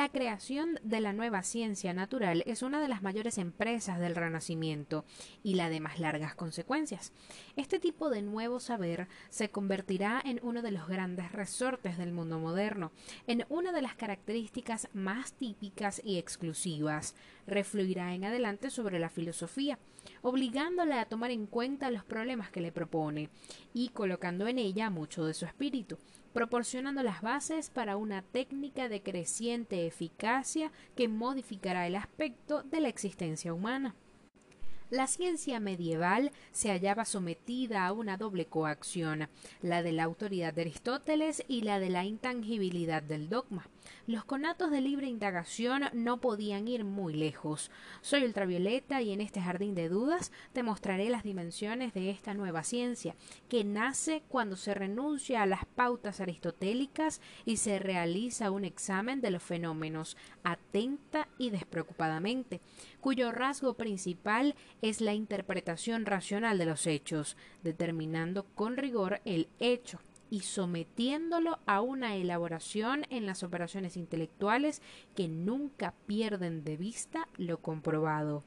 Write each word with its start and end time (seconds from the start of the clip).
La 0.00 0.08
creación 0.08 0.80
de 0.82 0.98
la 1.00 1.12
nueva 1.12 1.42
ciencia 1.42 1.92
natural 1.92 2.42
es 2.46 2.62
una 2.62 2.80
de 2.80 2.88
las 2.88 3.02
mayores 3.02 3.36
empresas 3.36 4.00
del 4.00 4.16
Renacimiento 4.16 5.04
y 5.42 5.56
la 5.56 5.68
de 5.68 5.78
más 5.78 6.00
largas 6.00 6.34
consecuencias. 6.34 7.12
Este 7.54 7.78
tipo 7.78 8.08
de 8.08 8.22
nuevo 8.22 8.60
saber 8.60 9.08
se 9.28 9.50
convertirá 9.50 10.18
en 10.24 10.40
uno 10.42 10.62
de 10.62 10.70
los 10.70 10.88
grandes 10.88 11.32
resortes 11.32 11.98
del 11.98 12.12
mundo 12.12 12.38
moderno, 12.38 12.92
en 13.26 13.44
una 13.50 13.72
de 13.72 13.82
las 13.82 13.94
características 13.94 14.88
más 14.94 15.34
típicas 15.34 16.00
y 16.02 16.16
exclusivas. 16.16 17.14
Refluirá 17.46 18.14
en 18.14 18.24
adelante 18.24 18.70
sobre 18.70 18.98
la 18.98 19.08
filosofía, 19.08 19.78
obligándola 20.22 21.00
a 21.00 21.06
tomar 21.06 21.30
en 21.30 21.46
cuenta 21.46 21.90
los 21.90 22.04
problemas 22.04 22.50
que 22.50 22.60
le 22.60 22.72
propone 22.72 23.28
y 23.74 23.90
colocando 23.90 24.46
en 24.46 24.58
ella 24.58 24.90
mucho 24.90 25.24
de 25.24 25.34
su 25.34 25.46
espíritu 25.46 25.98
proporcionando 26.32 27.02
las 27.02 27.22
bases 27.22 27.70
para 27.70 27.96
una 27.96 28.22
técnica 28.22 28.88
de 28.88 29.02
creciente 29.02 29.86
eficacia 29.86 30.70
que 30.96 31.08
modificará 31.08 31.86
el 31.86 31.96
aspecto 31.96 32.62
de 32.62 32.80
la 32.80 32.88
existencia 32.88 33.52
humana. 33.52 33.94
La 34.90 35.06
ciencia 35.06 35.60
medieval 35.60 36.32
se 36.50 36.70
hallaba 36.70 37.04
sometida 37.04 37.86
a 37.86 37.92
una 37.92 38.16
doble 38.16 38.46
coacción, 38.46 39.28
la 39.62 39.84
de 39.84 39.92
la 39.92 40.02
autoridad 40.02 40.52
de 40.52 40.62
Aristóteles 40.62 41.44
y 41.46 41.60
la 41.60 41.78
de 41.78 41.90
la 41.90 42.04
intangibilidad 42.04 43.00
del 43.00 43.28
dogma. 43.28 43.68
Los 44.06 44.24
conatos 44.24 44.70
de 44.70 44.80
libre 44.80 45.06
indagación 45.06 45.84
no 45.92 46.20
podían 46.20 46.66
ir 46.68 46.84
muy 46.84 47.14
lejos. 47.14 47.70
Soy 48.00 48.24
ultravioleta 48.24 49.02
y 49.02 49.12
en 49.12 49.20
este 49.20 49.40
jardín 49.40 49.74
de 49.74 49.88
dudas 49.88 50.32
te 50.52 50.62
mostraré 50.62 51.10
las 51.10 51.22
dimensiones 51.22 51.94
de 51.94 52.10
esta 52.10 52.34
nueva 52.34 52.64
ciencia, 52.64 53.14
que 53.48 53.64
nace 53.64 54.22
cuando 54.28 54.56
se 54.56 54.74
renuncia 54.74 55.42
a 55.42 55.46
las 55.46 55.64
pautas 55.64 56.20
aristotélicas 56.20 57.20
y 57.44 57.58
se 57.58 57.78
realiza 57.78 58.50
un 58.50 58.64
examen 58.64 59.20
de 59.20 59.30
los 59.30 59.42
fenómenos, 59.42 60.16
atenta 60.42 61.28
y 61.38 61.50
despreocupadamente, 61.50 62.60
cuyo 63.00 63.32
rasgo 63.32 63.74
principal 63.74 64.54
es 64.82 65.00
la 65.00 65.14
interpretación 65.14 66.06
racional 66.06 66.58
de 66.58 66.66
los 66.66 66.86
hechos, 66.86 67.36
determinando 67.62 68.44
con 68.54 68.76
rigor 68.76 69.20
el 69.24 69.48
hecho 69.58 70.00
y 70.30 70.40
sometiéndolo 70.40 71.58
a 71.66 71.80
una 71.80 72.16
elaboración 72.16 73.04
en 73.10 73.26
las 73.26 73.42
operaciones 73.42 73.96
intelectuales 73.96 74.80
que 75.14 75.28
nunca 75.28 75.94
pierden 76.06 76.64
de 76.64 76.76
vista 76.76 77.28
lo 77.36 77.58
comprobado. 77.58 78.44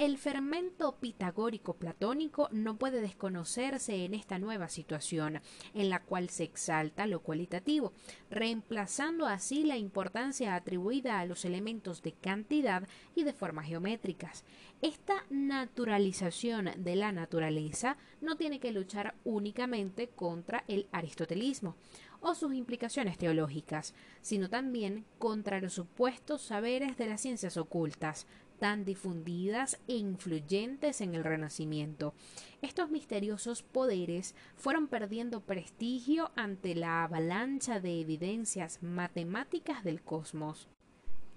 El 0.00 0.16
fermento 0.16 0.96
pitagórico 0.98 1.74
platónico 1.74 2.48
no 2.52 2.78
puede 2.78 3.02
desconocerse 3.02 4.06
en 4.06 4.14
esta 4.14 4.38
nueva 4.38 4.70
situación, 4.70 5.42
en 5.74 5.90
la 5.90 6.00
cual 6.00 6.30
se 6.30 6.42
exalta 6.42 7.06
lo 7.06 7.20
cualitativo, 7.20 7.92
reemplazando 8.30 9.26
así 9.26 9.62
la 9.62 9.76
importancia 9.76 10.54
atribuida 10.54 11.20
a 11.20 11.26
los 11.26 11.44
elementos 11.44 12.00
de 12.00 12.12
cantidad 12.12 12.88
y 13.14 13.24
de 13.24 13.34
formas 13.34 13.66
geométricas. 13.66 14.46
Esta 14.80 15.26
naturalización 15.28 16.70
de 16.78 16.96
la 16.96 17.12
naturaleza 17.12 17.98
no 18.22 18.38
tiene 18.38 18.58
que 18.58 18.72
luchar 18.72 19.16
únicamente 19.24 20.08
contra 20.08 20.64
el 20.66 20.86
aristotelismo 20.92 21.76
o 22.22 22.34
sus 22.34 22.54
implicaciones 22.54 23.18
teológicas, 23.18 23.94
sino 24.22 24.48
también 24.48 25.04
contra 25.18 25.60
los 25.60 25.74
supuestos 25.74 26.40
saberes 26.40 26.96
de 26.96 27.06
las 27.06 27.20
ciencias 27.20 27.58
ocultas, 27.58 28.26
tan 28.60 28.84
difundidas 28.84 29.80
e 29.88 29.96
influyentes 29.96 31.00
en 31.00 31.14
el 31.14 31.24
Renacimiento. 31.24 32.14
Estos 32.62 32.90
misteriosos 32.90 33.62
poderes 33.62 34.36
fueron 34.56 34.86
perdiendo 34.86 35.40
prestigio 35.40 36.30
ante 36.36 36.76
la 36.76 37.02
avalancha 37.02 37.80
de 37.80 38.00
evidencias 38.00 38.82
matemáticas 38.82 39.82
del 39.82 40.02
cosmos. 40.02 40.68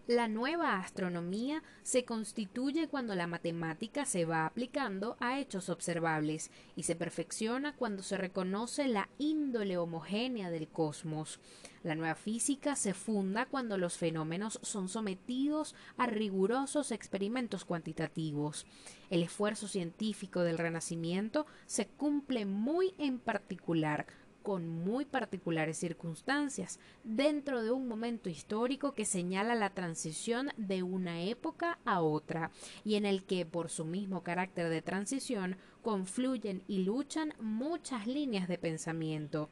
La 0.08 0.28
nueva 0.28 0.80
astronomía 0.80 1.64
se 1.82 2.04
constituye 2.04 2.90
cuando 2.90 3.16
la 3.16 3.26
matemática 3.26 4.04
se 4.04 4.26
va 4.26 4.46
aplicando 4.46 5.16
a 5.22 5.40
hechos 5.40 5.70
observables 5.70 6.52
y 6.76 6.84
se 6.84 6.98
perfecciona 6.98 7.74
cuando 7.74 8.04
se 8.04 8.18
reconoce 8.18 8.90
la 8.90 9.08
índole 9.18 9.78
homogénea 9.78 10.50
del 10.50 10.68
cosmos. 10.68 11.40
La 11.84 11.96
nueva 11.96 12.16
física 12.16 12.76
se 12.76 12.94
funda 12.94 13.46
cuando 13.46 13.78
los 13.78 13.98
fenómenos 13.98 14.60
son 14.62 14.90
sometidos 14.90 15.74
a 15.96 16.06
rigurosos 16.06 16.92
experimentos 16.92 17.64
cuantitativos. 17.64 18.66
El 19.10 19.24
esfuerzo 19.24 19.70
científico 19.70 20.42
del 20.42 20.58
Renacimiento 20.58 21.46
se 21.66 21.88
cumple 21.88 22.46
muy 22.46 22.94
en 22.98 23.20
particular 23.20 24.06
con 24.44 24.68
muy 24.68 25.06
particulares 25.06 25.78
circunstancias, 25.78 26.80
dentro 27.04 27.64
de 27.64 27.72
un 27.72 27.88
momento 27.88 28.30
histórico 28.30 28.94
que 28.94 29.06
señala 29.06 29.56
la 29.56 29.72
transición 29.72 30.50
de 30.58 30.84
una 30.84 31.24
época 31.24 31.80
a 31.86 32.02
otra, 32.02 32.52
y 32.84 32.96
en 32.96 33.06
el 33.06 33.24
que, 33.24 33.46
por 33.46 33.70
su 33.70 33.86
mismo 33.86 34.22
carácter 34.22 34.70
de 34.70 34.82
transición, 34.82 35.58
confluyen 35.82 36.64
y 36.68 36.84
luchan 36.84 37.34
muchas 37.40 38.06
líneas 38.06 38.48
de 38.48 38.58
pensamiento. 38.58 39.50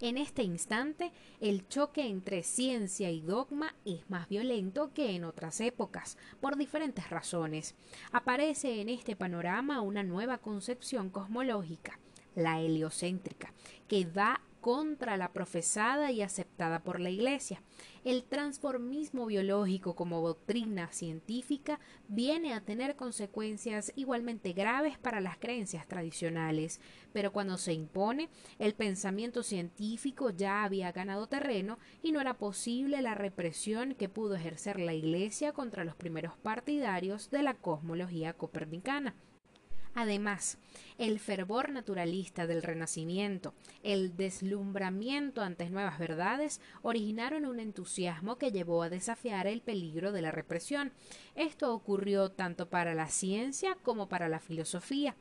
En 0.00 0.16
este 0.16 0.42
instante, 0.42 1.12
el 1.40 1.68
choque 1.68 2.06
entre 2.06 2.42
ciencia 2.42 3.10
y 3.10 3.20
dogma 3.20 3.74
es 3.84 4.08
más 4.08 4.30
violento 4.30 4.94
que 4.94 5.14
en 5.14 5.24
otras 5.24 5.60
épocas, 5.60 6.16
por 6.40 6.56
diferentes 6.56 7.10
razones. 7.10 7.74
Aparece 8.10 8.80
en 8.80 8.88
este 8.88 9.14
panorama 9.14 9.82
una 9.82 10.02
nueva 10.02 10.38
concepción 10.38 11.10
cosmológica, 11.10 12.00
la 12.34 12.60
heliocéntrica, 12.60 13.52
que 13.90 14.04
va 14.04 14.40
contra 14.60 15.16
la 15.16 15.32
profesada 15.32 16.12
y 16.12 16.22
aceptada 16.22 16.84
por 16.84 17.00
la 17.00 17.10
Iglesia. 17.10 17.60
El 18.04 18.22
transformismo 18.22 19.26
biológico 19.26 19.96
como 19.96 20.20
doctrina 20.20 20.92
científica 20.92 21.80
viene 22.06 22.54
a 22.54 22.60
tener 22.60 22.94
consecuencias 22.94 23.92
igualmente 23.96 24.52
graves 24.52 24.96
para 24.96 25.20
las 25.20 25.38
creencias 25.38 25.88
tradicionales, 25.88 26.80
pero 27.12 27.32
cuando 27.32 27.58
se 27.58 27.72
impone, 27.72 28.28
el 28.60 28.74
pensamiento 28.74 29.42
científico 29.42 30.30
ya 30.30 30.62
había 30.62 30.92
ganado 30.92 31.26
terreno 31.26 31.80
y 32.00 32.12
no 32.12 32.20
era 32.20 32.34
posible 32.38 33.02
la 33.02 33.16
represión 33.16 33.96
que 33.96 34.08
pudo 34.08 34.36
ejercer 34.36 34.78
la 34.78 34.94
Iglesia 34.94 35.52
contra 35.52 35.82
los 35.82 35.96
primeros 35.96 36.36
partidarios 36.36 37.28
de 37.30 37.42
la 37.42 37.54
cosmología 37.54 38.34
copernicana. 38.34 39.16
Además, 39.94 40.58
el 40.98 41.18
fervor 41.18 41.70
naturalista 41.70 42.46
del 42.46 42.62
Renacimiento, 42.62 43.54
el 43.82 44.16
deslumbramiento 44.16 45.42
ante 45.42 45.68
nuevas 45.68 45.98
verdades, 45.98 46.60
originaron 46.82 47.44
un 47.44 47.58
entusiasmo 47.58 48.38
que 48.38 48.52
llevó 48.52 48.82
a 48.82 48.88
desafiar 48.88 49.46
el 49.46 49.62
peligro 49.62 50.12
de 50.12 50.22
la 50.22 50.30
represión. 50.30 50.92
Esto 51.34 51.74
ocurrió 51.74 52.30
tanto 52.30 52.68
para 52.68 52.94
la 52.94 53.08
ciencia 53.08 53.76
como 53.82 54.08
para 54.08 54.28
la 54.28 54.38
filosofía. 54.38 55.16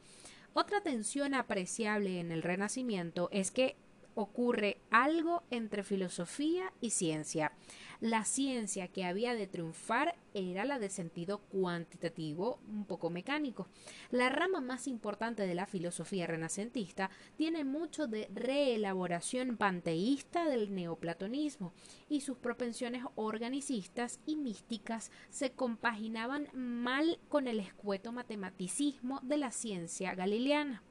Otra 0.53 0.81
tensión 0.81 1.33
apreciable 1.33 2.19
en 2.19 2.31
el 2.31 2.43
Renacimiento 2.43 3.29
es 3.31 3.51
que 3.51 3.75
ocurre 4.15 4.81
algo 4.91 5.43
entre 5.49 5.83
filosofía 5.83 6.73
y 6.81 6.89
ciencia. 6.89 7.53
La 8.01 8.23
ciencia 8.23 8.87
que 8.87 9.03
había 9.03 9.35
de 9.35 9.45
triunfar 9.45 10.15
era 10.33 10.63
la 10.63 10.79
de 10.79 10.89
sentido 10.89 11.39
cuantitativo, 11.39 12.61
un 12.69 12.85
poco 12.85 13.09
mecánico. 13.09 13.67
La 14.09 14.29
rama 14.29 14.61
más 14.61 14.87
importante 14.87 15.45
de 15.45 15.53
la 15.53 15.65
filosofía 15.65 16.25
renacentista 16.25 17.09
tiene 17.35 17.65
mucho 17.65 18.07
de 18.07 18.29
reelaboración 18.33 19.57
panteísta 19.57 20.45
del 20.45 20.73
neoplatonismo 20.73 21.73
y 22.07 22.21
sus 22.21 22.37
propensiones 22.37 23.03
organicistas 23.15 24.21
y 24.25 24.37
místicas 24.37 25.11
se 25.29 25.51
compaginaban 25.51 26.47
mal 26.53 27.19
con 27.27 27.49
el 27.49 27.59
escueto 27.59 28.13
matematicismo 28.13 29.19
de 29.23 29.35
la 29.35 29.51
ciencia 29.51 30.15
galileana. 30.15 30.83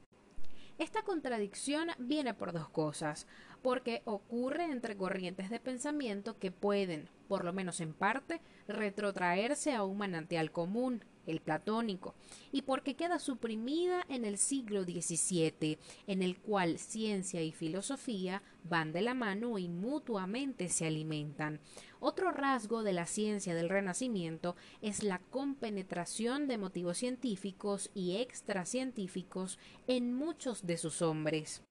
Esta 0.78 1.02
contradicción 1.02 1.88
viene 1.98 2.34
por 2.34 2.52
dos 2.52 2.68
cosas, 2.68 3.26
porque 3.62 4.02
ocurre 4.04 4.64
entre 4.64 4.96
corrientes 4.96 5.50
de 5.50 5.60
pensamiento 5.60 6.38
que 6.38 6.50
pueden, 6.50 7.08
por 7.28 7.44
lo 7.44 7.52
menos 7.52 7.80
en 7.80 7.92
parte, 7.92 8.40
retrotraerse 8.66 9.74
a 9.74 9.84
un 9.84 9.98
manantial 9.98 10.50
común, 10.50 11.04
el 11.26 11.40
platónico, 11.40 12.14
y 12.52 12.62
porque 12.62 12.96
queda 12.96 13.18
suprimida 13.18 14.02
en 14.08 14.24
el 14.24 14.38
siglo 14.38 14.84
XVII, 14.84 15.78
en 16.06 16.22
el 16.22 16.38
cual 16.38 16.78
ciencia 16.78 17.42
y 17.42 17.52
filosofía 17.52 18.42
van 18.64 18.92
de 18.92 19.02
la 19.02 19.14
mano 19.14 19.58
y 19.58 19.68
mutuamente 19.68 20.68
se 20.68 20.86
alimentan. 20.86 21.60
Otro 22.00 22.30
rasgo 22.30 22.82
de 22.82 22.92
la 22.92 23.06
ciencia 23.06 23.54
del 23.54 23.68
Renacimiento 23.68 24.56
es 24.80 25.02
la 25.02 25.18
compenetración 25.18 26.48
de 26.48 26.58
motivos 26.58 26.98
científicos 26.98 27.90
y 27.94 28.16
extracientíficos 28.16 29.58
en 29.86 30.14
muchos 30.14 30.66
de 30.66 30.78
sus 30.78 31.02
hombres. 31.02 31.62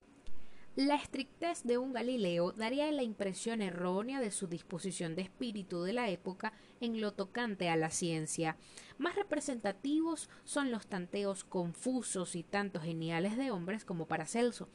La 0.78 0.94
estrictez 0.94 1.64
de 1.64 1.76
un 1.76 1.92
Galileo 1.92 2.52
daría 2.52 2.92
la 2.92 3.02
impresión 3.02 3.62
errónea 3.62 4.20
de 4.20 4.30
su 4.30 4.46
disposición 4.46 5.16
de 5.16 5.22
espíritu 5.22 5.82
de 5.82 5.92
la 5.92 6.08
época 6.08 6.52
en 6.80 7.00
lo 7.00 7.14
tocante 7.14 7.68
a 7.68 7.74
la 7.74 7.90
ciencia. 7.90 8.56
Más 8.96 9.16
representativos 9.16 10.30
son 10.44 10.70
los 10.70 10.86
tanteos 10.86 11.42
confusos 11.42 12.36
y 12.36 12.44
tanto 12.44 12.78
geniales 12.78 13.36
de 13.36 13.50
hombres 13.50 13.84
como 13.84 14.06
Paracelso. 14.06 14.68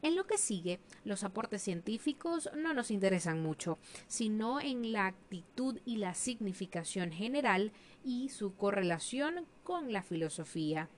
En 0.00 0.14
lo 0.14 0.28
que 0.28 0.38
sigue, 0.38 0.78
los 1.02 1.24
aportes 1.24 1.60
científicos 1.60 2.48
no 2.56 2.72
nos 2.72 2.92
interesan 2.92 3.42
mucho, 3.42 3.80
sino 4.06 4.60
en 4.60 4.92
la 4.92 5.06
actitud 5.06 5.80
y 5.84 5.96
la 5.96 6.14
significación 6.14 7.10
general 7.10 7.72
y 8.04 8.28
su 8.28 8.54
correlación 8.54 9.44
con 9.64 9.92
la 9.92 10.04
filosofía. 10.04 10.88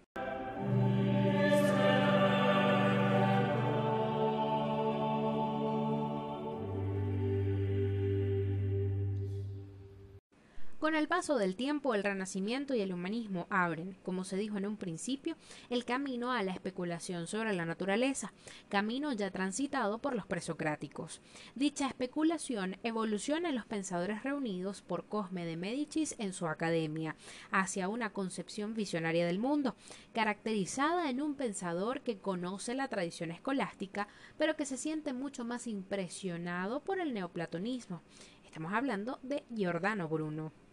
Con 10.81 10.94
el 10.94 11.09
paso 11.09 11.37
del 11.37 11.56
tiempo, 11.56 11.94
el 11.94 12.03
Renacimiento 12.03 12.75
y 12.75 12.81
el 12.81 12.94
humanismo 12.94 13.47
abren, 13.50 13.99
como 14.03 14.25
se 14.25 14.38
dijo 14.38 14.56
en 14.56 14.65
un 14.65 14.79
principio, 14.79 15.37
el 15.69 15.85
camino 15.85 16.32
a 16.32 16.43
la 16.43 16.53
especulación 16.53 17.27
sobre 17.27 17.53
la 17.53 17.67
naturaleza, 17.67 18.32
camino 18.71 19.12
ya 19.12 19.31
transitado 19.31 19.99
por 19.99 20.15
los 20.15 20.25
presocráticos. 20.25 21.21
Dicha 21.55 21.87
especulación 21.87 22.79
evoluciona 22.82 23.50
en 23.50 23.56
los 23.56 23.67
pensadores 23.67 24.23
reunidos 24.23 24.81
por 24.81 25.05
Cosme 25.05 25.44
de 25.44 25.59
Médicis 25.59 26.15
en 26.17 26.32
su 26.32 26.47
academia, 26.47 27.15
hacia 27.50 27.91
una 27.91 28.15
concepción 28.15 28.73
visionaria 28.73 29.27
del 29.27 29.38
mundo, 29.38 29.77
caracterizada 30.15 31.11
en 31.11 31.21
un 31.21 31.35
pensador 31.35 32.00
que 32.00 32.17
conoce 32.17 32.75
la 32.75 32.88
tradición 32.88 33.32
escolástica, 33.32 34.09
pero 34.38 34.56
que 34.56 34.65
se 34.65 34.79
siente 34.79 35.12
mucho 35.12 35.44
más 35.44 35.67
impresionado 35.67 36.81
por 36.81 37.00
el 37.00 37.12
neoplatonismo. 37.12 38.00
Estamos 38.47 38.73
hablando 38.73 39.19
de 39.23 39.44
Giordano 39.55 40.09
Bruno. 40.09 40.69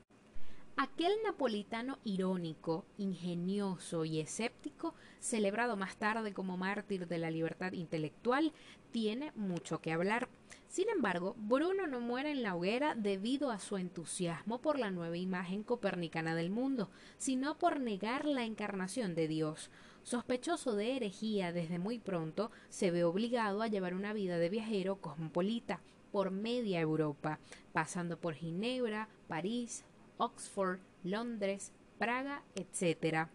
Aquel 0.79 1.11
napolitano 1.25 1.97
irónico, 2.03 2.85
ingenioso 2.99 4.05
y 4.05 4.19
escéptico, 4.19 4.93
celebrado 5.19 5.75
más 5.75 5.97
tarde 5.97 6.35
como 6.35 6.55
mártir 6.55 7.07
de 7.07 7.17
la 7.17 7.31
libertad 7.31 7.71
intelectual, 7.71 8.53
tiene 8.91 9.31
mucho 9.35 9.81
que 9.81 9.91
hablar. 9.91 10.29
Sin 10.67 10.87
embargo, 10.89 11.33
Bruno 11.35 11.87
no 11.87 11.99
muere 11.99 12.29
en 12.29 12.43
la 12.43 12.55
hoguera 12.55 12.93
debido 12.93 13.49
a 13.49 13.57
su 13.57 13.77
entusiasmo 13.77 14.61
por 14.61 14.77
la 14.77 14.91
nueva 14.91 15.17
imagen 15.17 15.63
copernicana 15.63 16.35
del 16.35 16.51
mundo, 16.51 16.91
sino 17.17 17.57
por 17.57 17.79
negar 17.79 18.25
la 18.25 18.43
encarnación 18.43 19.15
de 19.15 19.27
Dios. 19.27 19.71
Sospechoso 20.03 20.75
de 20.75 20.95
herejía 20.95 21.51
desde 21.51 21.79
muy 21.79 21.97
pronto, 21.97 22.51
se 22.69 22.91
ve 22.91 23.03
obligado 23.03 23.63
a 23.63 23.67
llevar 23.67 23.95
una 23.95 24.13
vida 24.13 24.37
de 24.37 24.49
viajero 24.49 24.97
cosmopolita 24.97 25.81
por 26.11 26.29
media 26.29 26.79
Europa, 26.79 27.39
pasando 27.73 28.19
por 28.19 28.35
Ginebra, 28.35 29.09
París, 29.27 29.83
Oxford, 30.17 30.79
Londres, 31.03 31.71
Praga, 31.97 32.43
etc. 32.55 33.29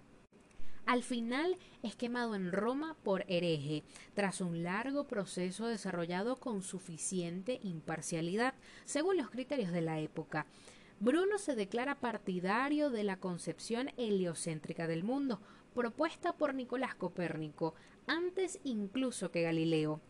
Al 0.85 1.03
final 1.03 1.57
es 1.83 1.95
quemado 1.95 2.35
en 2.35 2.51
Roma 2.51 2.97
por 3.03 3.25
hereje, 3.29 3.85
tras 4.15 4.41
un 4.41 4.63
largo 4.63 5.07
proceso 5.07 5.67
desarrollado 5.67 6.37
con 6.37 6.63
suficiente 6.63 7.61
imparcialidad, 7.63 8.55
según 8.85 9.17
los 9.17 9.31
criterios 9.31 9.73
de 9.73 9.81
la 9.81 10.01
época. 10.01 10.47
Bruno 10.99 11.39
se 11.39 11.55
declara 11.55 12.01
partidario 12.01 12.91
de 12.91 13.05
la 13.05 13.17
concepción 13.19 13.91
heliocéntrica 13.97 14.87
del 14.87 15.05
mundo, 15.05 15.41
propuesta 15.75 16.37
por 16.37 16.55
Nicolás 16.55 16.95
Copérnico, 16.95 17.75
antes 18.07 18.61
incluso 18.65 19.31
que 19.31 19.43
Galileo 19.43 20.01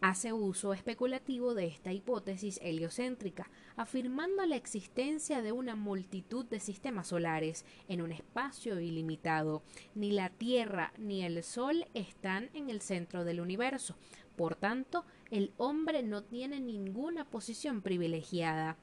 hace 0.00 0.32
uso 0.32 0.72
especulativo 0.72 1.54
de 1.54 1.66
esta 1.66 1.92
hipótesis 1.92 2.58
heliocéntrica, 2.62 3.50
afirmando 3.76 4.44
la 4.46 4.56
existencia 4.56 5.42
de 5.42 5.52
una 5.52 5.76
multitud 5.76 6.44
de 6.46 6.60
sistemas 6.60 7.08
solares 7.08 7.64
en 7.88 8.00
un 8.00 8.12
espacio 8.12 8.80
ilimitado. 8.80 9.62
Ni 9.94 10.12
la 10.12 10.30
Tierra 10.30 10.92
ni 10.98 11.22
el 11.22 11.42
Sol 11.42 11.86
están 11.94 12.50
en 12.54 12.70
el 12.70 12.80
centro 12.80 13.24
del 13.24 13.40
universo. 13.40 13.96
Por 14.36 14.54
tanto, 14.54 15.04
el 15.30 15.52
hombre 15.58 16.02
no 16.02 16.22
tiene 16.22 16.60
ninguna 16.60 17.24
posición 17.24 17.82
privilegiada. 17.82 18.78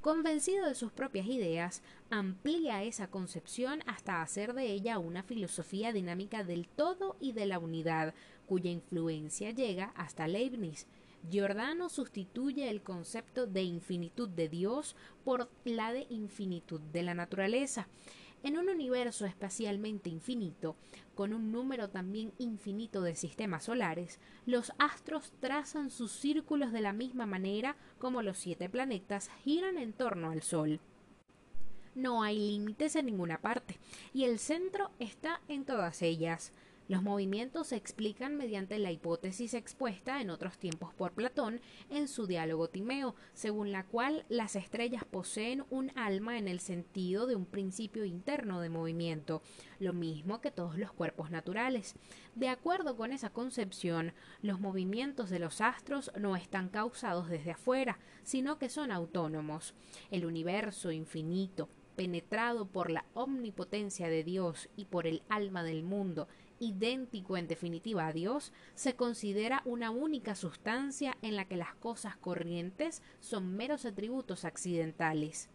Convencido 0.00 0.66
de 0.66 0.74
sus 0.74 0.92
propias 0.92 1.26
ideas, 1.26 1.82
amplía 2.08 2.82
esa 2.82 3.10
concepción 3.10 3.82
hasta 3.86 4.22
hacer 4.22 4.54
de 4.54 4.64
ella 4.64 4.98
una 4.98 5.22
filosofía 5.22 5.92
dinámica 5.92 6.42
del 6.42 6.68
todo 6.68 7.18
y 7.20 7.32
de 7.32 7.44
la 7.44 7.58
unidad, 7.58 8.14
cuya 8.50 8.72
influencia 8.72 9.52
llega 9.52 9.92
hasta 9.94 10.26
Leibniz. 10.26 10.88
Giordano 11.30 11.88
sustituye 11.88 12.68
el 12.68 12.82
concepto 12.82 13.46
de 13.46 13.62
infinitud 13.62 14.28
de 14.28 14.48
Dios 14.48 14.96
por 15.22 15.48
la 15.64 15.92
de 15.92 16.08
infinitud 16.10 16.80
de 16.80 17.04
la 17.04 17.14
naturaleza. 17.14 17.86
En 18.42 18.58
un 18.58 18.68
universo 18.68 19.24
espacialmente 19.24 20.10
infinito, 20.10 20.74
con 21.14 21.32
un 21.32 21.52
número 21.52 21.90
también 21.90 22.32
infinito 22.38 23.02
de 23.02 23.14
sistemas 23.14 23.66
solares, 23.66 24.18
los 24.46 24.72
astros 24.78 25.32
trazan 25.38 25.88
sus 25.88 26.10
círculos 26.10 26.72
de 26.72 26.80
la 26.80 26.92
misma 26.92 27.26
manera 27.26 27.76
como 28.00 28.20
los 28.20 28.36
siete 28.36 28.68
planetas 28.68 29.30
giran 29.44 29.78
en 29.78 29.92
torno 29.92 30.32
al 30.32 30.42
Sol. 30.42 30.80
No 31.94 32.24
hay 32.24 32.36
límites 32.36 32.96
en 32.96 33.06
ninguna 33.06 33.40
parte, 33.40 33.78
y 34.12 34.24
el 34.24 34.40
centro 34.40 34.90
está 34.98 35.40
en 35.46 35.64
todas 35.64 36.02
ellas. 36.02 36.52
Los 36.90 37.04
movimientos 37.04 37.68
se 37.68 37.76
explican 37.76 38.36
mediante 38.36 38.76
la 38.80 38.90
hipótesis 38.90 39.54
expuesta 39.54 40.20
en 40.20 40.28
otros 40.28 40.58
tiempos 40.58 40.92
por 40.92 41.12
Platón 41.12 41.60
en 41.88 42.08
su 42.08 42.26
diálogo 42.26 42.68
Timeo, 42.68 43.14
según 43.32 43.70
la 43.70 43.86
cual 43.86 44.24
las 44.28 44.56
estrellas 44.56 45.04
poseen 45.04 45.62
un 45.70 45.96
alma 45.96 46.36
en 46.36 46.48
el 46.48 46.58
sentido 46.58 47.28
de 47.28 47.36
un 47.36 47.46
principio 47.46 48.04
interno 48.04 48.60
de 48.60 48.70
movimiento, 48.70 49.40
lo 49.78 49.92
mismo 49.92 50.40
que 50.40 50.50
todos 50.50 50.78
los 50.78 50.90
cuerpos 50.90 51.30
naturales. 51.30 51.94
De 52.34 52.48
acuerdo 52.48 52.96
con 52.96 53.12
esa 53.12 53.30
concepción, 53.30 54.12
los 54.42 54.58
movimientos 54.58 55.30
de 55.30 55.38
los 55.38 55.60
astros 55.60 56.10
no 56.18 56.34
están 56.34 56.70
causados 56.70 57.28
desde 57.28 57.52
afuera, 57.52 58.00
sino 58.24 58.58
que 58.58 58.68
son 58.68 58.90
autónomos. 58.90 59.74
El 60.10 60.26
universo 60.26 60.90
infinito, 60.90 61.68
penetrado 61.94 62.66
por 62.66 62.90
la 62.90 63.04
omnipotencia 63.14 64.08
de 64.08 64.24
Dios 64.24 64.70
y 64.74 64.86
por 64.86 65.06
el 65.06 65.22
alma 65.28 65.62
del 65.62 65.84
mundo, 65.84 66.26
idéntico 66.60 67.36
en 67.36 67.48
definitiva 67.48 68.06
a 68.06 68.12
Dios, 68.12 68.52
se 68.74 68.94
considera 68.94 69.62
una 69.64 69.90
única 69.90 70.36
sustancia 70.36 71.16
en 71.22 71.34
la 71.34 71.46
que 71.46 71.56
las 71.56 71.74
cosas 71.74 72.16
corrientes 72.16 73.02
son 73.18 73.56
meros 73.56 73.84
atributos 73.84 74.44
accidentales. 74.44 75.48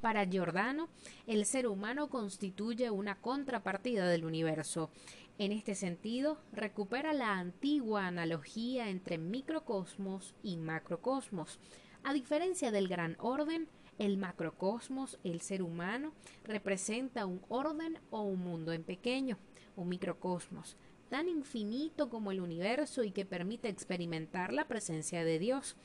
Para 0.00 0.24
Giordano, 0.24 0.88
el 1.26 1.44
ser 1.44 1.66
humano 1.66 2.08
constituye 2.08 2.90
una 2.90 3.20
contrapartida 3.20 4.08
del 4.08 4.24
universo. 4.24 4.90
En 5.38 5.52
este 5.52 5.74
sentido, 5.74 6.38
recupera 6.52 7.12
la 7.12 7.38
antigua 7.38 8.06
analogía 8.06 8.88
entre 8.88 9.18
microcosmos 9.18 10.34
y 10.42 10.56
macrocosmos. 10.56 11.58
A 12.04 12.12
diferencia 12.12 12.70
del 12.70 12.88
gran 12.88 13.16
orden, 13.18 13.68
el 13.98 14.16
macrocosmos, 14.16 15.18
el 15.24 15.40
ser 15.40 15.62
humano, 15.62 16.12
representa 16.44 17.26
un 17.26 17.42
orden 17.48 17.98
o 18.10 18.22
un 18.22 18.38
mundo 18.38 18.72
en 18.72 18.84
pequeño 18.84 19.36
un 19.78 19.88
microcosmos, 19.88 20.76
tan 21.08 21.28
infinito 21.28 22.10
como 22.10 22.30
el 22.30 22.40
universo 22.40 23.04
y 23.04 23.12
que 23.12 23.24
permite 23.24 23.68
experimentar 23.68 24.52
la 24.52 24.66
presencia 24.66 25.24
de 25.24 25.38
Dios. 25.38 25.76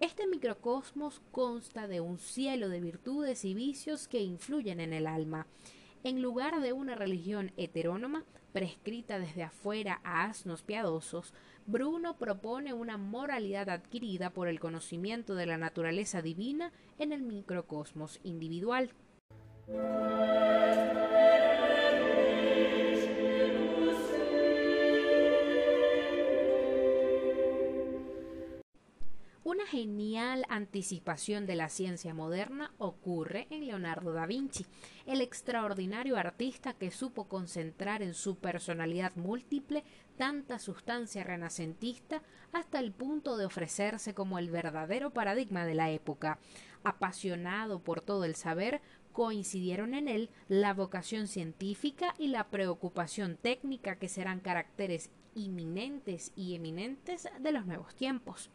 Este 0.00 0.26
microcosmos 0.26 1.20
consta 1.30 1.88
de 1.88 2.00
un 2.00 2.18
cielo 2.18 2.68
de 2.68 2.80
virtudes 2.80 3.44
y 3.44 3.54
vicios 3.54 4.08
que 4.08 4.22
influyen 4.22 4.80
en 4.80 4.92
el 4.92 5.06
alma. 5.06 5.46
En 6.04 6.22
lugar 6.22 6.60
de 6.60 6.72
una 6.72 6.94
religión 6.94 7.52
heterónoma, 7.56 8.24
prescrita 8.52 9.18
desde 9.18 9.42
afuera 9.42 10.00
a 10.04 10.24
asnos 10.24 10.62
piadosos, 10.62 11.34
Bruno 11.66 12.16
propone 12.16 12.72
una 12.72 12.96
moralidad 12.96 13.68
adquirida 13.68 14.30
por 14.30 14.48
el 14.48 14.60
conocimiento 14.60 15.34
de 15.34 15.46
la 15.46 15.58
naturaleza 15.58 16.22
divina 16.22 16.72
en 16.98 17.12
el 17.12 17.22
microcosmos 17.22 18.20
individual. 18.22 18.92
Una 29.46 29.64
genial 29.64 30.44
anticipación 30.48 31.46
de 31.46 31.54
la 31.54 31.68
ciencia 31.68 32.12
moderna 32.12 32.74
ocurre 32.78 33.46
en 33.50 33.68
Leonardo 33.68 34.12
da 34.12 34.26
Vinci, 34.26 34.66
el 35.06 35.20
extraordinario 35.20 36.16
artista 36.16 36.72
que 36.72 36.90
supo 36.90 37.28
concentrar 37.28 38.02
en 38.02 38.14
su 38.14 38.38
personalidad 38.38 39.14
múltiple 39.14 39.84
tanta 40.16 40.58
sustancia 40.58 41.22
renacentista 41.22 42.24
hasta 42.52 42.80
el 42.80 42.90
punto 42.90 43.36
de 43.36 43.46
ofrecerse 43.46 44.14
como 44.14 44.40
el 44.40 44.50
verdadero 44.50 45.12
paradigma 45.12 45.64
de 45.64 45.74
la 45.74 45.92
época. 45.92 46.40
Apasionado 46.82 47.78
por 47.78 48.00
todo 48.00 48.24
el 48.24 48.34
saber, 48.34 48.80
coincidieron 49.12 49.94
en 49.94 50.08
él 50.08 50.28
la 50.48 50.74
vocación 50.74 51.28
científica 51.28 52.16
y 52.18 52.26
la 52.26 52.48
preocupación 52.48 53.36
técnica 53.36 53.94
que 53.94 54.08
serán 54.08 54.40
caracteres 54.40 55.08
inminentes 55.36 56.32
y 56.34 56.56
eminentes 56.56 57.28
de 57.38 57.52
los 57.52 57.64
nuevos 57.64 57.94
tiempos. 57.94 58.50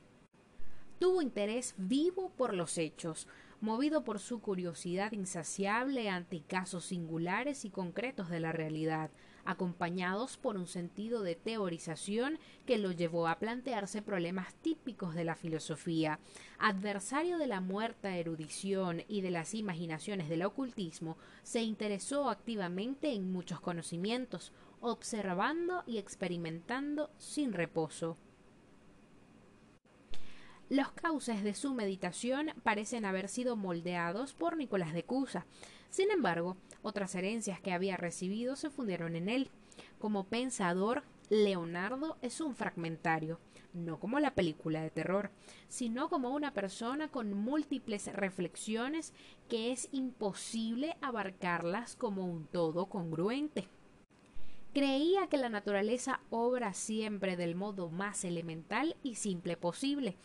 Tuvo 1.02 1.24
interés 1.24 1.74
vivo 1.80 2.30
por 2.38 2.54
los 2.54 2.78
hechos, 2.78 3.28
movido 3.60 4.04
por 4.04 4.20
su 4.20 4.40
curiosidad 4.40 5.14
insaciable 5.14 6.10
ante 6.10 6.44
casos 6.44 6.86
singulares 6.86 7.66
y 7.66 7.72
concretos 7.72 8.30
de 8.30 8.40
la 8.40 8.52
realidad, 8.52 9.10
acompañados 9.44 10.38
por 10.38 10.58
un 10.58 10.68
sentido 10.68 11.24
de 11.24 11.34
teorización 11.34 12.38
que 12.68 12.78
lo 12.78 12.92
llevó 12.92 13.28
a 13.28 13.40
plantearse 13.40 14.04
problemas 14.04 14.54
típicos 14.62 15.16
de 15.16 15.24
la 15.24 15.36
filosofía. 15.36 16.20
Adversario 16.60 17.40
de 17.40 17.48
la 17.48 17.62
muerta 17.62 18.16
erudición 18.16 19.02
y 19.08 19.22
de 19.22 19.32
las 19.32 19.56
imaginaciones 19.56 20.30
del 20.30 20.44
ocultismo, 20.44 21.18
se 21.42 21.64
interesó 21.64 22.30
activamente 22.30 23.12
en 23.12 23.32
muchos 23.32 23.60
conocimientos, 23.60 24.54
observando 24.82 25.84
y 25.88 25.98
experimentando 25.98 27.10
sin 27.18 27.54
reposo. 27.54 28.18
Los 30.72 30.90
cauces 30.94 31.44
de 31.44 31.54
su 31.54 31.74
meditación 31.74 32.52
parecen 32.64 33.04
haber 33.04 33.28
sido 33.28 33.58
moldeados 33.58 34.34
por 34.34 34.56
Nicolás 34.56 34.94
de 34.94 35.04
Cusa. 35.04 35.46
Sin 35.90 36.12
embargo, 36.12 36.56
otras 36.82 37.14
herencias 37.14 37.60
que 37.60 37.74
había 37.74 37.98
recibido 37.98 38.56
se 38.56 38.70
fundieron 38.70 39.18
en 39.18 39.28
él. 39.28 39.50
Como 40.00 40.28
pensador, 40.28 41.04
Leonardo 41.30 42.16
es 42.22 42.40
un 42.40 42.56
fragmentario, 42.56 43.38
no 43.74 44.00
como 44.00 44.22
la 44.22 44.34
película 44.34 44.82
de 44.82 44.92
terror, 44.92 45.32
sino 45.68 46.08
como 46.08 46.34
una 46.34 46.54
persona 46.54 47.10
con 47.10 47.34
múltiples 47.34 48.08
reflexiones 48.14 49.14
que 49.50 49.74
es 49.74 49.90
imposible 49.92 50.96
abarcarlas 51.02 51.98
como 51.98 52.26
un 52.26 52.46
todo 52.46 52.86
congruente. 52.86 53.68
Creía 54.74 55.28
que 55.28 55.36
la 55.36 55.50
naturaleza 55.50 56.22
obra 56.30 56.74
siempre 56.74 57.36
del 57.36 57.56
modo 57.56 57.90
más 57.90 58.24
elemental 58.24 58.96
y 59.04 59.16
simple 59.16 59.58
posible, 59.58 60.16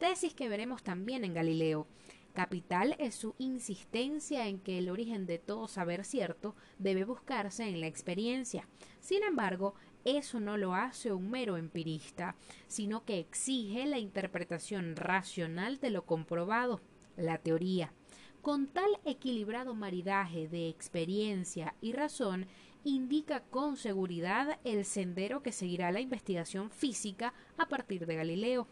tesis 0.00 0.32
que 0.32 0.48
veremos 0.48 0.82
también 0.82 1.24
en 1.24 1.34
Galileo. 1.34 1.86
Capital 2.32 2.96
es 2.98 3.14
su 3.14 3.34
insistencia 3.36 4.48
en 4.48 4.58
que 4.58 4.78
el 4.78 4.88
origen 4.88 5.26
de 5.26 5.38
todo 5.38 5.68
saber 5.68 6.06
cierto 6.06 6.56
debe 6.78 7.04
buscarse 7.04 7.68
en 7.68 7.80
la 7.82 7.86
experiencia. 7.86 8.66
Sin 8.98 9.22
embargo, 9.22 9.74
eso 10.06 10.40
no 10.40 10.56
lo 10.56 10.74
hace 10.74 11.12
un 11.12 11.30
mero 11.30 11.58
empirista, 11.58 12.34
sino 12.66 13.04
que 13.04 13.18
exige 13.18 13.84
la 13.84 13.98
interpretación 13.98 14.96
racional 14.96 15.78
de 15.80 15.90
lo 15.90 16.06
comprobado, 16.06 16.80
la 17.18 17.36
teoría. 17.36 17.92
Con 18.40 18.68
tal 18.68 18.90
equilibrado 19.04 19.74
maridaje 19.74 20.48
de 20.48 20.70
experiencia 20.70 21.74
y 21.82 21.92
razón, 21.92 22.46
indica 22.84 23.40
con 23.40 23.76
seguridad 23.76 24.58
el 24.64 24.86
sendero 24.86 25.42
que 25.42 25.52
seguirá 25.52 25.92
la 25.92 26.00
investigación 26.00 26.70
física 26.70 27.34
a 27.58 27.68
partir 27.68 28.06
de 28.06 28.16
Galileo 28.16 28.66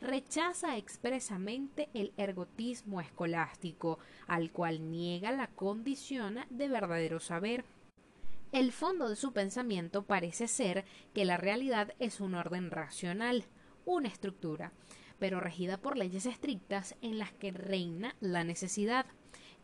rechaza 0.00 0.76
expresamente 0.76 1.88
el 1.94 2.12
ergotismo 2.16 3.00
escolástico, 3.00 3.98
al 4.26 4.50
cual 4.50 4.90
niega 4.90 5.30
la 5.32 5.48
condición 5.48 6.38
de 6.50 6.68
verdadero 6.68 7.20
saber. 7.20 7.64
El 8.52 8.72
fondo 8.72 9.08
de 9.08 9.16
su 9.16 9.32
pensamiento 9.32 10.02
parece 10.02 10.48
ser 10.48 10.84
que 11.14 11.24
la 11.24 11.36
realidad 11.36 11.94
es 11.98 12.20
un 12.20 12.34
orden 12.34 12.70
racional, 12.70 13.44
una 13.84 14.08
estructura, 14.08 14.72
pero 15.20 15.38
regida 15.38 15.76
por 15.78 15.96
leyes 15.96 16.26
estrictas 16.26 16.96
en 17.00 17.18
las 17.18 17.32
que 17.32 17.52
reina 17.52 18.16
la 18.20 18.42
necesidad. 18.42 19.06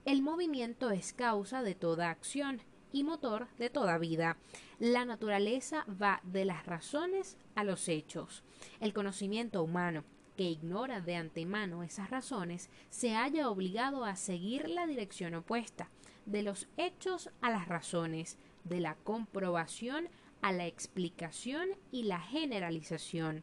El 0.05 0.23
movimiento 0.23 0.91
es 0.91 1.13
causa 1.13 1.63
de 1.63 1.75
toda 1.75 2.11
acción 2.11 2.61
y 2.93 3.03
motor 3.03 3.49
de 3.59 3.71
toda 3.71 3.99
vida. 3.99 4.37
La 4.79 5.05
naturaleza 5.05 5.85
va 6.01 6.21
de 6.23 6.45
las 6.45 6.65
razones 6.65 7.37
a 7.57 7.65
los 7.65 7.89
hechos. 7.89 8.45
El 8.81 8.93
conocimiento 8.93 9.63
humano, 9.63 10.05
que 10.37 10.45
ignora 10.45 11.01
de 11.01 11.17
antemano 11.17 11.83
esas 11.83 12.11
razones, 12.11 12.71
se 12.91 13.17
haya 13.17 13.49
obligado 13.49 14.05
a 14.05 14.17
seguir 14.17 14.69
la 14.69 14.87
dirección 14.87 15.35
opuesta, 15.35 15.91
de 16.27 16.43
los 16.43 16.69
hechos 16.77 17.31
a 17.41 17.51
las 17.51 17.69
razones, 17.69 18.39
de 18.65 18.81
la 18.81 18.95
comprobación 18.97 20.09
a 20.43 20.53
la 20.53 20.67
explicación 20.67 21.69
y 21.91 22.05
la 22.05 22.21
generalización. 22.21 23.43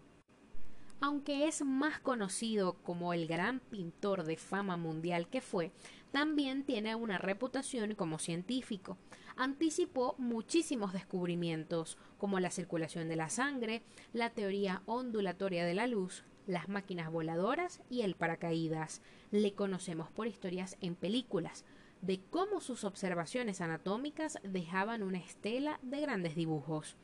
Aunque 1.01 1.49
es 1.49 1.65
más 1.65 1.99
conocido 1.99 2.77
como 2.83 3.13
el 3.13 3.27
gran 3.27 3.59
pintor 3.59 4.23
de 4.23 4.37
fama 4.37 4.77
mundial 4.77 5.27
que 5.27 5.41
fue, 5.41 5.73
también 6.13 6.63
tiene 6.63 6.95
una 6.95 7.17
reputación 7.17 7.95
como 7.95 8.19
científico. 8.19 8.97
Anticipó 9.35 10.15
muchísimos 10.17 10.93
descubrimientos, 10.93 11.97
como 12.17 12.39
la 12.39 12.51
circulación 12.51 13.09
de 13.09 13.17
la 13.17 13.29
sangre, 13.29 13.83
la 14.13 14.29
teoría 14.29 14.81
ondulatoria 14.85 15.65
de 15.65 15.73
la 15.73 15.87
luz, 15.87 16.23
las 16.47 16.69
máquinas 16.69 17.11
voladoras 17.11 17.81
y 17.89 18.01
el 18.01 18.15
paracaídas. 18.15 19.01
Le 19.31 19.53
conocemos 19.53 20.11
por 20.11 20.27
historias 20.27 20.77
en 20.81 20.95
películas, 20.95 21.65
de 22.01 22.19
cómo 22.29 22.59
sus 22.59 22.83
observaciones 22.83 23.61
anatómicas 23.61 24.37
dejaban 24.43 25.03
una 25.03 25.19
estela 25.19 25.79
de 25.81 26.01
grandes 26.01 26.35
dibujos. 26.35 26.97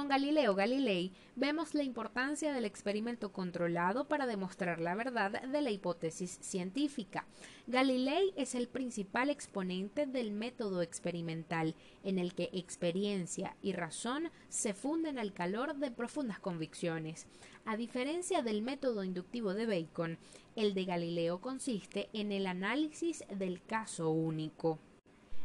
Con 0.00 0.08
Galileo 0.08 0.54
Galilei 0.54 1.12
vemos 1.36 1.74
la 1.74 1.82
importancia 1.82 2.54
del 2.54 2.64
experimento 2.64 3.32
controlado 3.34 4.08
para 4.08 4.26
demostrar 4.26 4.80
la 4.80 4.94
verdad 4.94 5.42
de 5.42 5.60
la 5.60 5.70
hipótesis 5.70 6.38
científica. 6.40 7.26
Galilei 7.66 8.32
es 8.34 8.54
el 8.54 8.66
principal 8.66 9.28
exponente 9.28 10.06
del 10.06 10.32
método 10.32 10.80
experimental, 10.80 11.74
en 12.02 12.18
el 12.18 12.32
que 12.32 12.48
experiencia 12.54 13.58
y 13.60 13.72
razón 13.72 14.30
se 14.48 14.72
funden 14.72 15.18
al 15.18 15.34
calor 15.34 15.76
de 15.76 15.90
profundas 15.90 16.40
convicciones. 16.40 17.26
A 17.66 17.76
diferencia 17.76 18.40
del 18.40 18.62
método 18.62 19.04
inductivo 19.04 19.52
de 19.52 19.66
Bacon, 19.66 20.18
el 20.56 20.72
de 20.72 20.86
Galileo 20.86 21.42
consiste 21.42 22.08
en 22.14 22.32
el 22.32 22.46
análisis 22.46 23.22
del 23.36 23.62
caso 23.62 24.08
único 24.08 24.78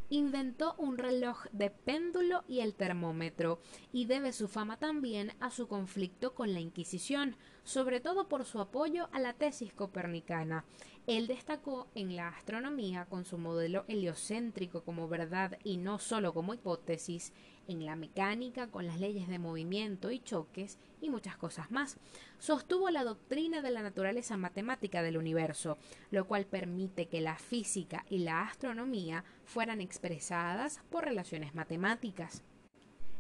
inventó 0.09 0.75
un 0.77 0.97
reloj 0.97 1.45
de 1.51 1.69
péndulo 1.69 2.43
y 2.47 2.59
el 2.59 2.75
termómetro, 2.75 3.59
y 3.91 4.05
debe 4.05 4.33
su 4.33 4.47
fama 4.47 4.77
también 4.77 5.33
a 5.39 5.50
su 5.50 5.67
conflicto 5.67 6.33
con 6.33 6.53
la 6.53 6.59
Inquisición, 6.59 7.35
sobre 7.63 8.00
todo 8.00 8.27
por 8.27 8.45
su 8.45 8.59
apoyo 8.59 9.09
a 9.12 9.19
la 9.19 9.33
tesis 9.33 9.74
copernicana. 9.74 10.65
Él 11.07 11.27
destacó 11.27 11.88
en 11.93 12.15
la 12.15 12.29
astronomía 12.29 13.05
con 13.05 13.25
su 13.25 13.38
modelo 13.38 13.85
heliocéntrico 13.88 14.83
como 14.83 15.07
verdad 15.07 15.59
y 15.63 15.77
no 15.77 16.00
solo 16.00 16.33
como 16.33 16.55
hipótesis, 16.55 17.31
en 17.67 17.85
la 17.85 17.95
mecánica 17.95 18.67
con 18.67 18.88
las 18.88 19.00
leyes 19.00 19.27
de 19.27 19.38
movimiento 19.38 20.09
y 20.09 20.19
choques 20.19 20.79
y 21.01 21.12
muchas 21.12 21.38
cosas 21.38 21.69
más. 21.69 21.97
Sostuvo 22.39 22.89
la 22.89 23.03
doctrina 23.03 23.62
de 23.62 23.69
la 23.69 23.83
naturaleza 23.83 24.35
matemática 24.35 25.03
del 25.03 25.17
universo, 25.17 25.77
lo 26.09 26.25
cual 26.25 26.45
permite 26.45 27.07
que 27.07 27.21
la 27.21 27.38
física 27.38 28.03
y 28.09 28.19
la 28.19 28.41
astronomía 28.41 29.24
fueran 29.43 29.81
expresadas 29.81 30.81
por 30.89 31.05
relaciones 31.05 31.53
matemáticas. 31.53 32.43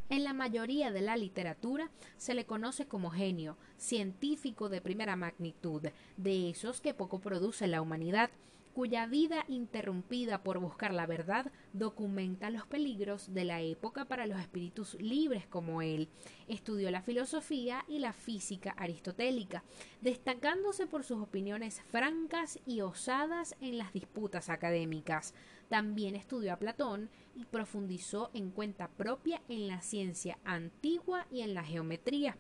En 0.07 0.23
la 0.23 0.33
mayoría 0.33 0.91
de 0.91 1.01
la 1.01 1.17
literatura 1.17 1.89
se 2.17 2.35
le 2.35 2.45
conoce 2.45 2.85
como 2.85 3.09
genio, 3.09 3.57
científico 3.77 4.69
de 4.69 4.79
primera 4.79 5.15
magnitud, 5.15 5.81
de 6.15 6.49
esos 6.51 6.79
que 6.79 6.93
poco 6.93 7.19
produce 7.19 7.65
la 7.65 7.81
humanidad, 7.81 8.29
cuya 8.75 9.07
vida 9.07 9.45
interrumpida 9.47 10.43
por 10.43 10.59
buscar 10.59 10.93
la 10.93 11.07
verdad 11.07 11.51
documenta 11.73 12.49
los 12.49 12.67
peligros 12.67 13.33
de 13.33 13.45
la 13.45 13.61
época 13.61 14.03
para 14.05 14.27
los 14.27 14.37
espíritus 14.37 14.95
libres 14.95 15.47
como 15.47 15.81
él. 15.81 16.09
Estudió 16.47 16.91
la 16.91 17.01
filosofía 17.01 17.83
y 17.87 17.99
la 17.99 18.13
física 18.13 18.75
aristotélica, 18.77 19.63
destacándose 20.01 20.85
por 20.87 21.03
sus 21.03 21.19
opiniones 21.23 21.81
francas 21.89 22.59
y 22.67 22.81
osadas 22.81 23.55
en 23.61 23.77
las 23.77 23.93
disputas 23.93 24.49
académicas. 24.49 25.33
También 25.69 26.15
estudió 26.15 26.53
a 26.53 26.59
Platón 26.59 27.09
y 27.35 27.45
profundizó 27.45 28.31
en 28.33 28.51
cuenta 28.51 28.87
propia 28.87 29.41
en 29.49 29.67
la 29.67 29.81
ciencia 29.81 30.39
antigua 30.43 31.27
y 31.31 31.41
en 31.41 31.53
la 31.53 31.63
geometría. 31.63 32.37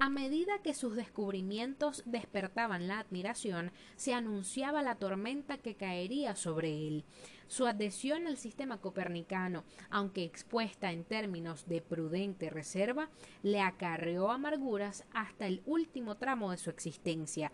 A 0.00 0.10
medida 0.10 0.62
que 0.62 0.74
sus 0.74 0.94
descubrimientos 0.94 2.04
despertaban 2.06 2.86
la 2.86 3.00
admiración, 3.00 3.72
se 3.96 4.14
anunciaba 4.14 4.80
la 4.80 4.94
tormenta 4.94 5.58
que 5.58 5.74
caería 5.74 6.36
sobre 6.36 6.86
él. 6.86 7.04
Su 7.48 7.66
adhesión 7.66 8.28
al 8.28 8.36
sistema 8.36 8.80
copernicano, 8.80 9.64
aunque 9.90 10.22
expuesta 10.22 10.92
en 10.92 11.02
términos 11.02 11.66
de 11.66 11.80
prudente 11.80 12.48
reserva, 12.48 13.10
le 13.42 13.60
acarreó 13.60 14.30
amarguras 14.30 15.04
hasta 15.12 15.48
el 15.48 15.62
último 15.66 16.16
tramo 16.16 16.52
de 16.52 16.58
su 16.58 16.70
existencia. 16.70 17.50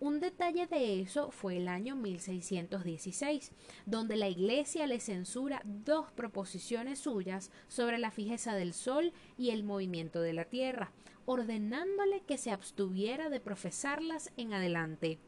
Un 0.00 0.20
detalle 0.20 0.68
de 0.68 1.00
eso 1.00 1.32
fue 1.32 1.56
el 1.56 1.66
año 1.66 1.96
1616, 1.96 3.50
donde 3.84 4.14
la 4.14 4.28
Iglesia 4.28 4.86
le 4.86 5.00
censura 5.00 5.60
dos 5.64 6.12
proposiciones 6.12 7.00
suyas 7.00 7.50
sobre 7.66 7.98
la 7.98 8.12
fijeza 8.12 8.54
del 8.54 8.74
Sol 8.74 9.12
y 9.36 9.50
el 9.50 9.64
movimiento 9.64 10.20
de 10.20 10.34
la 10.34 10.44
Tierra, 10.44 10.92
ordenándole 11.26 12.20
que 12.20 12.38
se 12.38 12.52
abstuviera 12.52 13.28
de 13.28 13.40
profesarlas 13.40 14.30
en 14.36 14.52
adelante. 14.52 15.18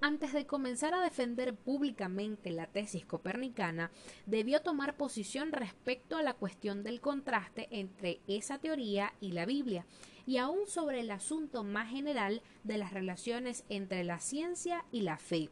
Antes 0.00 0.34
de 0.34 0.46
comenzar 0.46 0.92
a 0.92 1.00
defender 1.00 1.54
públicamente 1.54 2.50
la 2.50 2.66
tesis 2.66 3.06
copernicana, 3.06 3.90
debió 4.26 4.60
tomar 4.60 4.96
posición 4.96 5.52
respecto 5.52 6.16
a 6.16 6.22
la 6.22 6.34
cuestión 6.34 6.84
del 6.84 7.00
contraste 7.00 7.66
entre 7.70 8.20
esa 8.28 8.58
teoría 8.58 9.14
y 9.20 9.32
la 9.32 9.46
Biblia, 9.46 9.86
y 10.26 10.36
aún 10.36 10.66
sobre 10.66 11.00
el 11.00 11.10
asunto 11.10 11.64
más 11.64 11.88
general 11.88 12.42
de 12.62 12.76
las 12.76 12.92
relaciones 12.92 13.64
entre 13.70 14.04
la 14.04 14.18
ciencia 14.18 14.84
y 14.92 15.00
la 15.00 15.16
fe, 15.16 15.48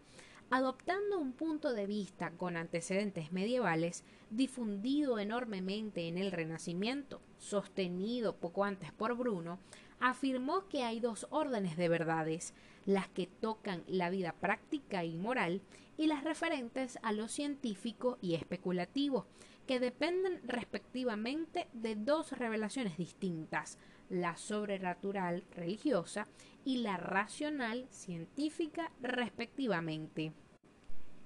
adoptando 0.51 1.19
un 1.19 1.33
punto 1.33 1.73
de 1.73 1.87
vista 1.87 2.31
con 2.33 2.57
antecedentes 2.57 3.33
medievales, 3.33 4.05
difundido 4.31 5.19
enormemente 5.19 6.07
en 6.07 6.19
el 6.19 6.33
Renacimiento, 6.33 7.21
sostenido 7.39 8.37
poco 8.37 8.65
antes 8.65 8.93
por 8.93 9.17
Bruno, 9.17 9.59
afirmó 10.01 10.69
que 10.69 10.83
hay 10.83 11.01
dos 11.01 11.27
órdenes 11.31 11.77
de 11.77 11.89
verdades, 11.89 12.55
las 12.87 13.09
que 13.09 13.27
tocan 13.27 13.85
la 13.87 14.11
vida 14.11 14.33
práctica 14.33 15.05
y 15.05 15.17
moral 15.17 15.63
y 15.97 16.07
las 16.07 16.25
referentes 16.25 16.99
a 17.03 17.13
lo 17.13 17.29
científico 17.29 18.19
y 18.21 18.35
especulativo, 18.35 19.27
que 19.67 19.81
dependen 19.81 20.41
respectivamente 20.45 21.69
de 21.73 21.97
dos 21.97 22.33
revelaciones 22.33 22.99
distintas, 22.99 23.79
la 24.11 24.37
sobrenatural 24.37 25.45
religiosa 25.53 26.27
y 26.65 26.79
la 26.79 26.97
racional 26.97 27.87
científica 27.91 28.91
respectivamente. 29.01 30.33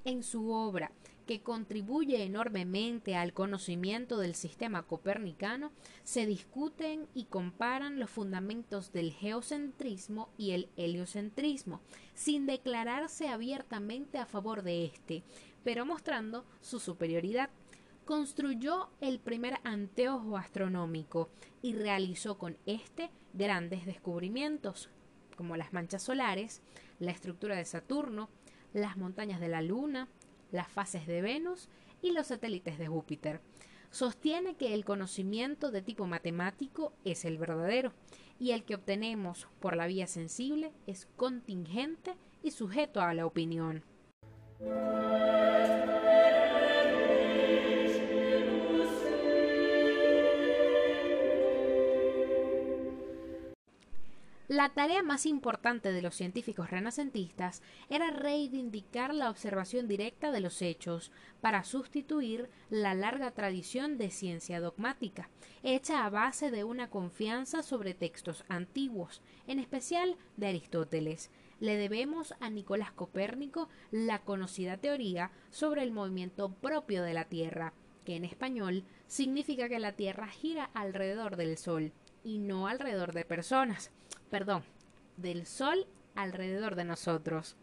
En 0.09 0.23
su 0.23 0.53
obra, 0.53 0.91
que 1.27 1.43
contribuye 1.43 2.25
enormemente 2.25 3.15
al 3.15 3.35
conocimiento 3.35 4.17
del 4.17 4.35
sistema 4.35 4.85
copernicano, 4.85 5.71
se 6.03 6.25
discuten 6.25 7.07
y 7.12 7.25
comparan 7.25 8.00
los 8.00 8.09
fundamentos 8.09 8.91
del 8.91 9.12
geocentrismo 9.12 10.31
y 10.38 10.53
el 10.53 10.71
heliocentrismo, 10.79 11.83
sin 12.15 12.47
declararse 12.47 13.29
abiertamente 13.29 14.17
a 14.17 14.25
favor 14.25 14.62
de 14.62 14.87
éste, 14.87 15.25
pero 15.62 15.85
mostrando 15.85 16.47
su 16.62 16.81
superioridad. 16.81 17.50
Construyó 18.07 18.88
el 19.03 19.21
primer 19.21 19.59
anteojo 19.62 20.38
astronómico 20.38 21.29
y 21.61 21.75
realizó 21.75 22.38
con 22.38 22.57
este 22.65 23.11
grandes 23.35 23.85
descubrimientos, 23.85 24.88
como 25.37 25.55
las 25.59 25.75
manchas 25.75 26.03
solares, 26.03 26.62
la 26.99 27.11
estructura 27.11 27.57
de 27.57 27.67
Saturno, 27.67 28.31
las 28.79 28.97
montañas 28.97 29.41
de 29.41 29.49
la 29.49 29.63
Luna, 29.63 30.09
las 30.51 30.69
fases 30.69 31.07
de 31.07 31.23
Venus 31.23 31.69
y 32.03 32.13
los 32.13 32.29
satélites 32.29 32.79
de 32.79 32.89
Júpiter. 32.89 33.41
Sostiene 33.91 34.55
que 34.55 34.75
el 34.75 34.85
conocimiento 34.85 35.71
de 35.71 35.83
tipo 35.83 36.07
matemático 36.07 36.93
es 37.05 37.25
el 37.25 37.39
verdadero 37.39 37.93
y 38.39 38.53
el 38.53 38.65
que 38.65 38.75
obtenemos 38.75 39.49
por 39.61 39.77
la 39.77 39.87
vía 39.87 40.07
sensible 40.07 40.73
es 40.87 41.07
contingente 41.17 42.15
y 42.43 42.51
sujeto 42.51 43.01
a 43.01 43.15
la 43.15 43.27
opinión. 43.27 43.85
La 54.49 54.71
tarea 54.71 55.02
más 55.02 55.26
importante 55.26 55.93
de 55.93 56.00
los 56.00 56.14
científicos 56.14 56.71
renacentistas 56.71 57.61
era 57.90 58.11
reivindicar 58.11 59.12
la 59.12 59.28
observación 59.28 59.88
directa 59.88 60.33
de 60.33 60.40
los 60.40 60.62
hechos 60.62 61.12
para 61.43 61.64
sustituir 61.64 62.49
la 62.71 62.95
larga 62.95 63.33
tradición 63.33 63.99
de 63.99 64.11
ciencia 64.11 64.59
dogmática, 64.59 65.29
hecha 65.62 66.07
a 66.07 66.09
base 66.09 66.51
de 66.51 66.64
una 66.64 66.88
confianza 66.88 67.62
sobre 67.62 67.92
textos 67.92 68.46
antiguos, 68.49 69.20
en 69.46 69.59
especial 69.59 70.16
de 70.38 70.46
Aristóteles. 70.46 71.31
Le 71.61 71.77
debemos 71.77 72.33
a 72.40 72.49
Nicolás 72.49 72.92
Copérnico 72.92 73.68
la 73.90 74.20
conocida 74.20 74.79
teoría 74.79 75.31
sobre 75.51 75.83
el 75.83 75.92
movimiento 75.92 76.55
propio 76.55 77.03
de 77.03 77.12
la 77.12 77.27
Tierra, 77.27 77.75
que 78.07 78.16
en 78.16 78.25
español 78.25 78.85
significa 79.09 79.68
que 79.68 79.79
la 79.79 79.92
Tierra 79.92 80.27
gira 80.29 80.70
alrededor 80.73 81.37
del 81.37 81.59
Sol 81.59 81.92
y 82.25 82.38
no 82.38 82.66
alrededor 82.66 83.12
de 83.12 83.27
personas 83.27 83.90
perdón, 84.29 84.62
del 85.17 85.47
Sol 85.47 85.87
alrededor 86.14 86.75
de 86.75 86.85
nosotros. 86.85 87.57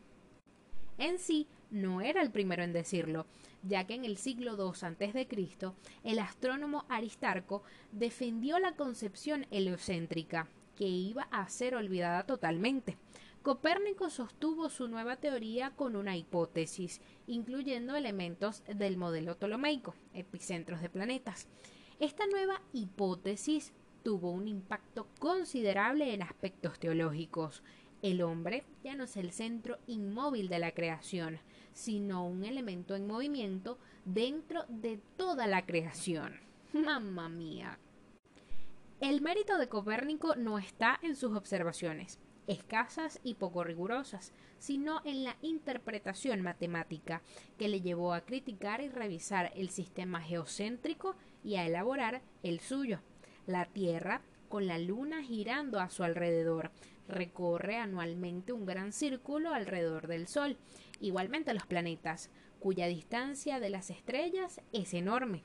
En 0.98 1.20
sí, 1.20 1.48
no 1.72 2.02
era 2.02 2.22
el 2.22 2.32
primero 2.32 2.64
en 2.64 2.74
decirlo, 2.74 3.26
ya 3.64 3.86
que 3.86 3.96
en 3.96 4.06
el 4.06 4.18
siglo 4.18 4.56
II 4.58 4.72
a.C., 4.82 5.74
el 6.04 6.20
astrónomo 6.20 6.86
Aristarco 6.90 7.64
defendió 7.92 8.60
la 8.60 8.76
concepción 8.76 9.46
heliocéntrica, 9.52 10.48
que 10.76 10.88
iba 10.88 11.24
a 11.32 11.48
ser 11.50 11.76
olvidada 11.76 12.26
totalmente. 12.26 12.98
Copérnico 13.42 14.10
sostuvo 14.10 14.70
su 14.70 14.88
nueva 14.88 15.18
teoría 15.18 15.72
con 15.72 15.96
una 15.96 16.18
hipótesis, 16.18 17.02
incluyendo 17.28 17.96
elementos 17.96 18.64
del 18.66 18.98
modelo 18.98 19.36
ptolomeico, 19.36 19.96
epicentros 20.14 20.82
de 20.82 20.90
planetas. 20.90 21.48
Esta 22.00 22.26
nueva 22.28 22.62
hipótesis 22.74 23.72
tuvo 24.06 24.30
un 24.30 24.48
impacto 24.48 25.08
considerable 25.18 26.14
en 26.14 26.22
aspectos 26.22 26.80
teológicos. 26.80 27.64
El 28.04 28.22
hombre 28.22 28.64
ya 28.84 28.96
no 28.96 29.06
es 29.06 29.18
el 29.18 29.32
centro 29.32 29.80
inmóvil 29.88 30.48
de 30.48 30.60
la 30.60 30.74
creación, 30.74 31.40
sino 31.74 32.28
un 32.28 32.44
elemento 32.44 32.94
en 32.96 33.08
movimiento 33.08 33.80
dentro 34.06 34.64
de 34.70 35.00
toda 35.18 35.48
la 35.48 35.66
creación. 35.66 36.40
Mamma 36.72 37.30
mía. 37.30 37.80
El 39.02 39.22
mérito 39.22 39.58
de 39.58 39.70
Copérnico 39.70 40.36
no 40.36 40.60
está 40.60 41.00
en 41.02 41.16
sus 41.16 41.36
observaciones, 41.36 42.20
escasas 42.46 43.20
y 43.24 43.34
poco 43.34 43.64
rigurosas, 43.64 44.34
sino 44.60 45.02
en 45.04 45.24
la 45.24 45.36
interpretación 45.42 46.44
matemática 46.44 47.24
que 47.58 47.70
le 47.70 47.82
llevó 47.82 48.14
a 48.14 48.22
criticar 48.22 48.82
y 48.82 48.90
revisar 48.90 49.52
el 49.56 49.72
sistema 49.72 50.22
geocéntrico 50.22 51.16
y 51.44 51.56
a 51.56 51.66
elaborar 51.66 52.22
el 52.44 52.60
suyo. 52.60 53.00
La 53.48 53.66
Tierra, 53.66 54.22
con 54.50 54.68
la 54.68 54.78
Luna 54.80 55.22
girando 55.22 55.80
a 55.80 55.90
su 55.90 56.04
alrededor, 56.04 56.72
recorre 57.08 57.78
anualmente 57.78 58.54
un 58.54 58.66
gran 58.66 58.92
círculo 58.92 59.54
alrededor 59.54 60.08
del 60.08 60.28
Sol, 60.28 60.58
igualmente 61.00 61.54
los 61.54 61.66
planetas, 61.66 62.32
cuya 62.60 62.88
distancia 62.88 63.60
de 63.60 63.70
las 63.70 63.92
estrellas 63.92 64.62
es 64.72 64.94
enorme. 64.94 65.44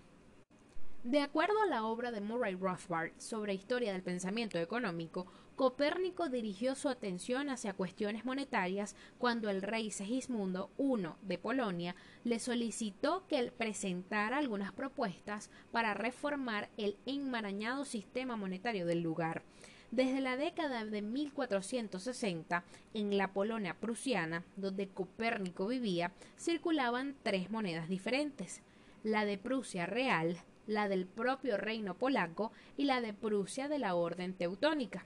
De 1.04 1.20
acuerdo 1.20 1.60
a 1.62 1.66
la 1.66 1.84
obra 1.84 2.10
de 2.10 2.20
Murray 2.20 2.54
Rothbard 2.54 3.12
sobre 3.18 3.54
historia 3.54 3.92
del 3.92 4.02
pensamiento 4.02 4.58
económico, 4.58 5.26
Copérnico 5.60 6.30
dirigió 6.30 6.74
su 6.74 6.88
atención 6.88 7.50
hacia 7.50 7.74
cuestiones 7.74 8.24
monetarias 8.24 8.96
cuando 9.18 9.50
el 9.50 9.60
rey 9.60 9.90
Segismundo 9.90 10.70
I 10.78 11.06
de 11.20 11.36
Polonia 11.36 11.94
le 12.24 12.38
solicitó 12.38 13.26
que 13.26 13.52
presentara 13.52 14.38
algunas 14.38 14.72
propuestas 14.72 15.50
para 15.70 15.92
reformar 15.92 16.70
el 16.78 16.96
enmarañado 17.04 17.84
sistema 17.84 18.36
monetario 18.36 18.86
del 18.86 19.02
lugar. 19.02 19.42
Desde 19.90 20.22
la 20.22 20.38
década 20.38 20.86
de 20.86 21.02
1460, 21.02 22.64
en 22.94 23.18
la 23.18 23.34
Polonia 23.34 23.76
prusiana, 23.78 24.46
donde 24.56 24.88
Copérnico 24.88 25.66
vivía, 25.66 26.14
circulaban 26.38 27.16
tres 27.22 27.50
monedas 27.50 27.90
diferentes, 27.90 28.62
la 29.02 29.26
de 29.26 29.36
Prusia 29.36 29.84
real, 29.84 30.38
la 30.66 30.88
del 30.88 31.04
propio 31.04 31.58
reino 31.58 31.98
polaco 31.98 32.50
y 32.78 32.84
la 32.84 33.02
de 33.02 33.12
Prusia 33.12 33.68
de 33.68 33.78
la 33.78 33.94
Orden 33.94 34.32
Teutónica. 34.32 35.04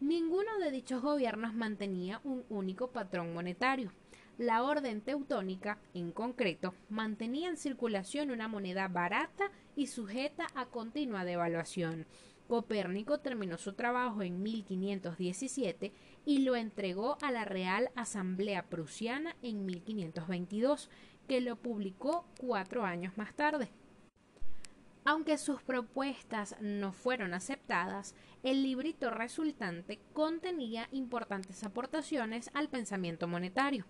Ninguno 0.00 0.58
de 0.58 0.70
dichos 0.70 1.02
gobiernos 1.02 1.52
mantenía 1.52 2.22
un 2.24 2.42
único 2.48 2.90
patrón 2.90 3.34
monetario. 3.34 3.92
La 4.38 4.62
Orden 4.62 5.02
Teutónica, 5.02 5.78
en 5.92 6.10
concreto, 6.10 6.74
mantenía 6.88 7.50
en 7.50 7.58
circulación 7.58 8.30
una 8.30 8.48
moneda 8.48 8.88
barata 8.88 9.50
y 9.76 9.88
sujeta 9.88 10.46
a 10.54 10.64
continua 10.64 11.26
devaluación. 11.26 12.06
Copérnico 12.48 13.18
terminó 13.20 13.58
su 13.58 13.74
trabajo 13.74 14.22
en 14.22 14.42
1517 14.42 15.92
y 16.24 16.38
lo 16.38 16.56
entregó 16.56 17.18
a 17.20 17.30
la 17.30 17.44
Real 17.44 17.90
Asamblea 17.94 18.70
Prusiana 18.70 19.36
en 19.42 19.66
1522, 19.66 20.88
que 21.28 21.42
lo 21.42 21.56
publicó 21.56 22.24
cuatro 22.38 22.84
años 22.84 23.18
más 23.18 23.34
tarde. 23.34 23.70
Aunque 25.04 25.38
sus 25.38 25.62
propuestas 25.62 26.56
no 26.60 26.92
fueron 26.92 27.32
aceptadas, 27.32 28.14
el 28.42 28.62
librito 28.62 29.10
resultante 29.10 29.98
contenía 30.12 30.88
importantes 30.92 31.64
aportaciones 31.64 32.50
al 32.52 32.68
pensamiento 32.68 33.26
monetario. 33.26 33.86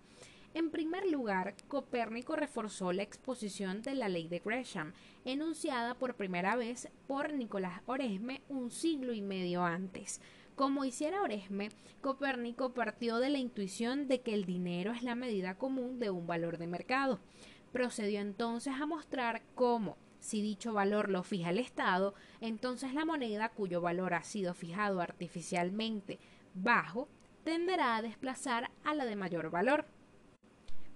En 0.54 0.70
primer 0.70 1.06
lugar, 1.08 1.54
Copérnico 1.68 2.34
reforzó 2.34 2.92
la 2.92 3.02
exposición 3.02 3.82
de 3.82 3.94
la 3.94 4.08
ley 4.08 4.28
de 4.28 4.40
Gresham, 4.40 4.92
enunciada 5.24 5.94
por 5.94 6.16
primera 6.16 6.56
vez 6.56 6.88
por 7.06 7.32
Nicolás 7.32 7.82
Oresme 7.86 8.42
un 8.48 8.70
siglo 8.70 9.12
y 9.12 9.20
medio 9.20 9.64
antes. 9.64 10.20
Como 10.56 10.84
hiciera 10.84 11.22
Oresme, 11.22 11.70
Copérnico 12.00 12.74
partió 12.74 13.18
de 13.18 13.30
la 13.30 13.38
intuición 13.38 14.08
de 14.08 14.22
que 14.22 14.34
el 14.34 14.44
dinero 14.44 14.92
es 14.92 15.02
la 15.02 15.14
medida 15.14 15.56
común 15.56 16.00
de 16.00 16.10
un 16.10 16.26
valor 16.26 16.58
de 16.58 16.66
mercado. 16.66 17.20
Procedió 17.72 18.20
entonces 18.20 18.74
a 18.74 18.86
mostrar 18.86 19.42
cómo, 19.54 19.96
si 20.20 20.42
dicho 20.42 20.72
valor 20.72 21.08
lo 21.08 21.22
fija 21.22 21.50
el 21.50 21.58
Estado, 21.58 22.14
entonces 22.40 22.94
la 22.94 23.04
moneda 23.04 23.48
cuyo 23.48 23.80
valor 23.80 24.14
ha 24.14 24.22
sido 24.22 24.54
fijado 24.54 25.00
artificialmente 25.00 26.18
bajo 26.54 27.08
tenderá 27.44 27.96
a 27.96 28.02
desplazar 28.02 28.70
a 28.84 28.94
la 28.94 29.04
de 29.04 29.16
mayor 29.16 29.50
valor. 29.50 29.86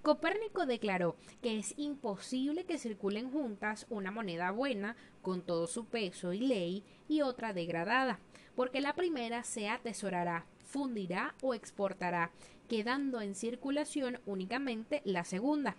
Copérnico 0.05 0.67
declaró 0.67 1.15
que 1.41 1.57
es 1.57 1.73
imposible 1.77 2.65
que 2.65 2.77
circulen 2.77 3.31
juntas 3.31 3.87
una 3.89 4.11
moneda 4.11 4.51
buena 4.51 4.95
con 5.23 5.41
todo 5.41 5.65
su 5.65 5.85
peso 5.85 6.31
y 6.31 6.41
ley 6.41 6.83
y 7.07 7.21
otra 7.21 7.53
degradada, 7.53 8.19
porque 8.55 8.81
la 8.81 8.93
primera 8.93 9.43
se 9.43 9.67
atesorará, 9.67 10.45
fundirá 10.63 11.33
o 11.41 11.55
exportará, 11.55 12.31
quedando 12.69 13.19
en 13.19 13.33
circulación 13.33 14.19
únicamente 14.27 15.01
la 15.05 15.23
segunda. 15.23 15.75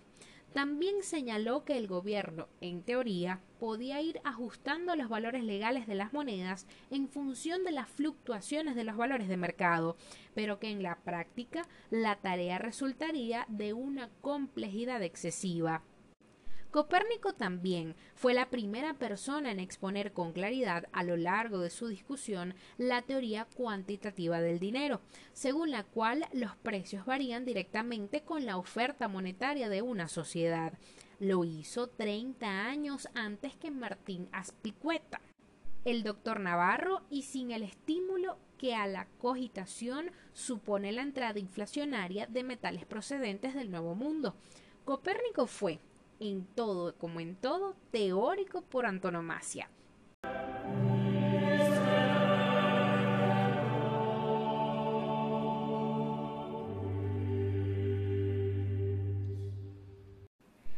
También 0.53 1.03
señaló 1.03 1.65
que 1.65 1.77
el 1.77 1.87
gobierno, 1.87 2.47
en 2.61 2.81
teoría, 2.81 3.41
podía 3.59 4.01
ir 4.01 4.19
ajustando 4.23 4.95
los 4.95 5.09
valores 5.09 5.43
legales 5.43 5.87
de 5.87 5.95
las 5.95 6.13
monedas 6.13 6.65
en 6.89 7.09
función 7.09 7.63
de 7.63 7.71
las 7.71 7.89
fluctuaciones 7.89 8.75
de 8.75 8.83
los 8.83 8.97
valores 8.97 9.27
de 9.27 9.37
mercado, 9.37 9.97
pero 10.33 10.59
que 10.59 10.69
en 10.69 10.81
la 10.81 10.95
práctica 10.97 11.67
la 11.89 12.15
tarea 12.15 12.57
resultaría 12.57 13.45
de 13.49 13.73
una 13.73 14.09
complejidad 14.21 15.03
excesiva. 15.03 15.83
Copérnico 16.71 17.33
también 17.33 17.95
fue 18.13 18.33
la 18.33 18.49
primera 18.49 18.93
persona 18.93 19.51
en 19.51 19.59
exponer 19.59 20.11
con 20.11 20.33
claridad 20.33 20.87
a 20.91 21.03
lo 21.03 21.15
largo 21.15 21.59
de 21.59 21.69
su 21.69 21.87
discusión 21.87 22.55
la 22.77 23.01
teoría 23.01 23.47
cuantitativa 23.55 24.41
del 24.41 24.59
dinero, 24.59 24.99
según 25.31 25.71
la 25.71 25.83
cual 25.83 26.25
los 26.33 26.55
precios 26.57 27.05
varían 27.05 27.45
directamente 27.45 28.21
con 28.21 28.45
la 28.45 28.57
oferta 28.57 29.07
monetaria 29.07 29.69
de 29.69 29.81
una 29.81 30.09
sociedad. 30.09 30.73
Lo 31.19 31.45
hizo 31.45 31.87
30 31.87 32.67
años 32.67 33.07
antes 33.15 33.55
que 33.55 33.71
Martín 33.71 34.27
Aspicueta. 34.33 35.21
El 35.85 36.03
doctor 36.03 36.41
Navarro 36.41 37.01
y 37.09 37.23
sin 37.23 37.51
el 37.51 37.63
estímulo 37.63 38.37
que 38.57 38.75
a 38.75 38.87
la 38.87 39.07
cogitación 39.19 40.11
supone 40.33 40.91
la 40.91 41.01
entrada 41.01 41.39
inflacionaria 41.39 42.27
de 42.27 42.43
metales 42.43 42.85
procedentes 42.85 43.55
del 43.55 43.71
Nuevo 43.71 43.95
Mundo. 43.95 44.35
Copérnico 44.83 45.47
fue, 45.47 45.79
en 46.19 46.45
todo 46.45 46.95
como 46.97 47.19
en 47.19 47.35
todo 47.35 47.75
teórico 47.91 48.61
por 48.61 48.85
antonomasia. 48.85 49.69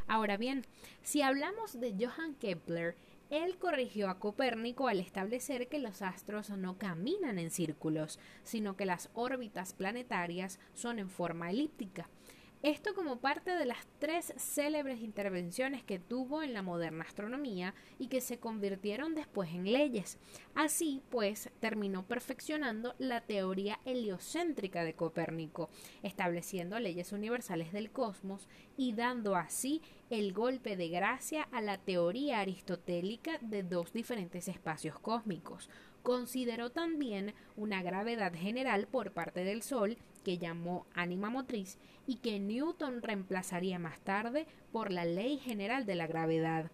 Ahora 0.07 0.37
bien, 0.37 0.65
si 1.03 1.21
hablamos 1.21 1.79
de 1.79 1.95
Johann 1.97 2.35
Kepler, 2.35 2.95
él 3.29 3.59
corrigió 3.59 4.09
a 4.09 4.17
Copérnico 4.17 4.87
al 4.87 4.99
establecer 4.99 5.67
que 5.67 5.77
los 5.77 6.01
astros 6.01 6.49
no 6.49 6.79
caminan 6.79 7.37
en 7.37 7.51
círculos, 7.51 8.17
sino 8.43 8.75
que 8.75 8.85
las 8.85 9.11
órbitas 9.13 9.73
planetarias 9.73 10.59
son 10.73 10.97
en 10.97 11.09
forma 11.09 11.51
elíptica. 11.51 12.09
Esto 12.61 12.93
como 12.93 13.21
parte 13.21 13.51
de 13.51 13.65
las 13.65 13.87
tres 13.99 14.33
célebres 14.35 14.99
intervenciones 14.99 15.81
que 15.81 15.97
tuvo 15.97 16.43
en 16.43 16.53
la 16.53 16.61
moderna 16.61 17.05
astronomía 17.05 17.73
y 17.99 18.07
que 18.07 18.19
se 18.19 18.37
convirtieron 18.37 19.15
después 19.15 19.51
en 19.51 19.71
leyes. 19.71 20.17
Así, 20.55 21.01
pues, 21.09 21.49
terminó 21.61 22.05
perfeccionando 22.05 22.95
la 22.99 23.21
teoría 23.21 23.79
heliocéntrica 23.85 24.83
de 24.83 24.93
Copérnico, 24.93 25.69
estableciendo 26.03 26.77
leyes 26.79 27.13
universales 27.13 27.71
del 27.71 27.91
cosmos 27.91 28.49
y 28.75 28.91
dando 28.91 29.37
así 29.37 29.81
el 30.09 30.33
golpe 30.33 30.75
de 30.75 30.89
gracia 30.89 31.43
a 31.53 31.61
la 31.61 31.77
teoría 31.77 32.41
aristotélica 32.41 33.37
de 33.39 33.63
dos 33.63 33.93
diferentes 33.93 34.49
espacios 34.49 34.99
cósmicos. 34.99 35.69
Consideró 36.03 36.71
también 36.71 37.33
una 37.55 37.81
gravedad 37.83 38.33
general 38.33 38.87
por 38.87 39.13
parte 39.13 39.45
del 39.45 39.61
Sol 39.61 39.97
que 40.29 40.37
llamó 40.37 40.85
ánima 40.93 41.31
motriz 41.31 41.79
y 42.05 42.17
que 42.17 42.39
Newton 42.39 43.01
reemplazaría 43.01 43.79
más 43.79 43.99
tarde 44.01 44.45
por 44.71 44.91
la 44.91 45.03
ley 45.03 45.39
general 45.39 45.87
de 45.87 45.95
la 45.95 46.05
gravedad. 46.05 46.69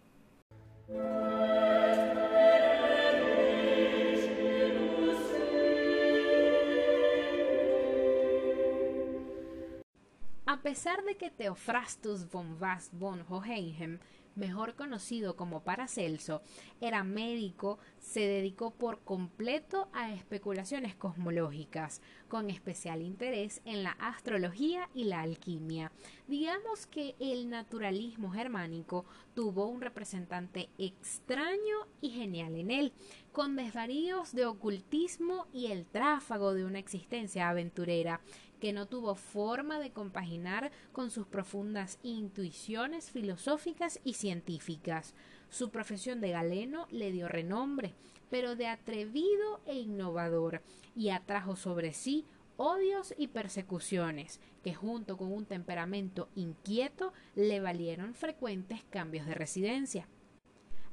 A 10.45 10.61
pesar 10.61 11.05
de 11.05 11.15
que 11.15 11.31
Theophrastus 11.31 12.29
von 12.29 12.59
Vast 12.59 12.91
von 12.93 13.23
Hohenheim 13.29 13.99
mejor 14.35 14.75
conocido 14.75 15.35
como 15.35 15.63
Paracelso, 15.63 16.41
era 16.81 17.03
médico, 17.03 17.79
se 17.99 18.21
dedicó 18.21 18.71
por 18.71 18.99
completo 18.99 19.89
a 19.93 20.11
especulaciones 20.13 20.95
cosmológicas, 20.95 22.01
con 22.27 22.49
especial 22.49 23.01
interés 23.01 23.61
en 23.65 23.83
la 23.83 23.91
astrología 23.91 24.89
y 24.93 25.05
la 25.05 25.21
alquimia. 25.21 25.91
Digamos 26.27 26.85
que 26.87 27.15
el 27.19 27.49
naturalismo 27.49 28.31
germánico 28.31 29.05
tuvo 29.33 29.67
un 29.67 29.81
representante 29.81 30.69
extraño 30.77 31.87
y 32.01 32.09
genial 32.09 32.55
en 32.55 32.71
él, 32.71 32.93
con 33.31 33.55
desvaríos 33.55 34.33
de 34.33 34.45
ocultismo 34.45 35.47
y 35.51 35.67
el 35.67 35.85
tráfago 35.85 36.53
de 36.53 36.65
una 36.65 36.79
existencia 36.79 37.49
aventurera 37.49 38.21
que 38.59 38.73
no 38.73 38.87
tuvo 38.87 39.15
forma 39.15 39.79
de 39.79 39.91
compaginar 39.91 40.71
con 40.91 41.11
sus 41.11 41.27
profundas 41.27 41.99
intuiciones 42.03 43.11
filosóficas 43.11 43.99
y 44.03 44.13
científicas. 44.13 45.13
Su 45.49 45.69
profesión 45.69 46.21
de 46.21 46.31
galeno 46.31 46.87
le 46.91 47.11
dio 47.11 47.27
renombre, 47.27 47.93
pero 48.29 48.55
de 48.55 48.67
atrevido 48.67 49.61
e 49.65 49.75
innovador, 49.75 50.61
y 50.95 51.09
atrajo 51.09 51.55
sobre 51.55 51.93
sí 51.93 52.25
odios 52.57 53.13
y 53.17 53.27
persecuciones, 53.27 54.39
que 54.63 54.73
junto 54.73 55.17
con 55.17 55.31
un 55.31 55.45
temperamento 55.45 56.29
inquieto 56.35 57.13
le 57.35 57.59
valieron 57.59 58.13
frecuentes 58.13 58.83
cambios 58.89 59.25
de 59.25 59.35
residencia. 59.35 60.07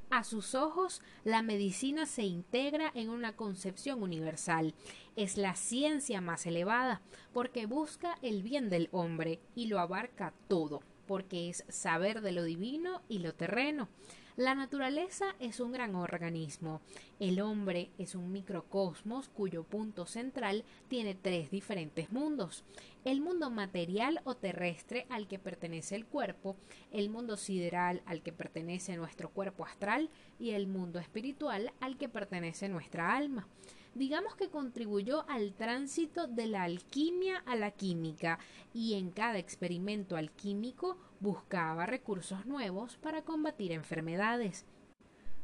A 0.09 0.23
sus 0.23 0.53
ojos, 0.53 1.01
la 1.23 1.41
medicina 1.41 2.05
se 2.05 2.23
integra 2.23 2.91
en 2.93 3.09
una 3.09 3.35
concepción 3.35 4.03
universal. 4.03 4.73
Es 5.15 5.37
la 5.37 5.55
ciencia 5.55 6.21
más 6.21 6.45
elevada, 6.45 7.01
porque 7.33 7.65
busca 7.65 8.17
el 8.21 8.43
bien 8.43 8.69
del 8.69 8.89
hombre 8.91 9.39
y 9.55 9.67
lo 9.67 9.79
abarca 9.79 10.33
todo, 10.47 10.81
porque 11.07 11.49
es 11.49 11.65
saber 11.67 12.21
de 12.21 12.31
lo 12.31 12.43
divino 12.43 13.01
y 13.09 13.19
lo 13.19 13.33
terreno. 13.33 13.89
La 14.35 14.55
naturaleza 14.55 15.35
es 15.39 15.59
un 15.59 15.71
gran 15.71 15.93
organismo. 15.93 16.81
El 17.19 17.39
hombre 17.39 17.91
es 17.99 18.15
un 18.15 18.31
microcosmos 18.31 19.29
cuyo 19.29 19.63
punto 19.63 20.07
central 20.07 20.63
tiene 20.87 21.13
tres 21.13 21.51
diferentes 21.51 22.11
mundos. 22.11 22.63
El 23.05 23.21
mundo 23.21 23.51
material 23.51 24.21
o 24.23 24.35
terrestre 24.35 25.05
al 25.09 25.27
que 25.27 25.37
pertenece 25.37 25.95
el 25.95 26.07
cuerpo, 26.07 26.55
el 26.91 27.11
mundo 27.11 27.37
sideral 27.37 28.01
al 28.07 28.23
que 28.23 28.31
pertenece 28.31 28.97
nuestro 28.97 29.29
cuerpo 29.29 29.65
astral 29.65 30.09
y 30.39 30.51
el 30.51 30.65
mundo 30.65 30.97
espiritual 30.97 31.71
al 31.79 31.99
que 31.99 32.09
pertenece 32.09 32.69
nuestra 32.69 33.15
alma 33.15 33.47
digamos 33.95 34.35
que 34.35 34.49
contribuyó 34.49 35.27
al 35.29 35.53
tránsito 35.53 36.27
de 36.27 36.47
la 36.47 36.63
alquimia 36.63 37.37
a 37.45 37.55
la 37.55 37.71
química 37.71 38.39
y 38.73 38.95
en 38.95 39.11
cada 39.11 39.37
experimento 39.37 40.15
alquímico 40.15 40.97
buscaba 41.19 41.85
recursos 41.85 42.45
nuevos 42.45 42.97
para 42.97 43.23
combatir 43.23 43.71
enfermedades. 43.71 44.65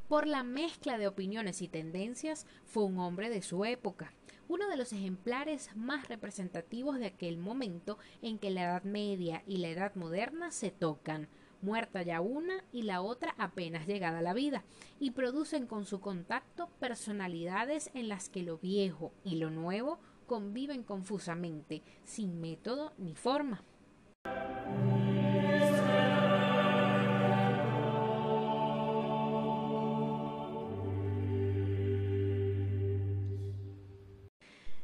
Por 0.08 0.26
la 0.26 0.44
mezcla 0.44 0.98
de 0.98 1.08
opiniones 1.08 1.62
y 1.62 1.68
tendencias 1.68 2.48
fue 2.66 2.84
un 2.84 2.98
hombre 2.98 3.30
de 3.30 3.44
su 3.44 3.64
época, 3.64 4.12
uno 4.48 4.68
de 4.68 4.78
los 4.78 4.92
ejemplares 4.92 5.70
más 5.76 6.08
representativos 6.08 6.98
de 6.98 7.06
aquel 7.06 7.38
momento 7.38 8.00
en 8.24 8.40
que 8.40 8.50
la 8.50 8.64
Edad 8.64 8.84
Media 8.84 9.44
y 9.46 9.58
la 9.58 9.70
Edad 9.70 9.94
Moderna 9.94 10.50
se 10.50 10.72
tocan, 10.72 11.30
muerta 11.62 12.02
ya 12.02 12.22
una 12.22 12.64
y 12.72 12.84
la 12.84 13.02
otra 13.02 13.36
apenas 13.38 13.88
llegada 13.88 14.20
a 14.20 14.24
la 14.24 14.34
vida, 14.34 14.64
y 15.00 15.12
producen 15.12 15.68
con 15.68 15.86
su 15.86 16.00
contacto 16.00 16.70
personalidades 16.80 17.90
en 17.94 18.10
las 18.10 18.30
que 18.30 18.44
lo 18.44 18.58
viejo 18.58 19.12
y 19.24 19.36
lo 19.36 19.50
nuevo 19.50 20.00
conviven 20.28 20.84
confusamente, 20.84 21.82
sin 22.04 22.40
método 22.40 22.94
ni 22.98 23.16
forma. 23.16 23.64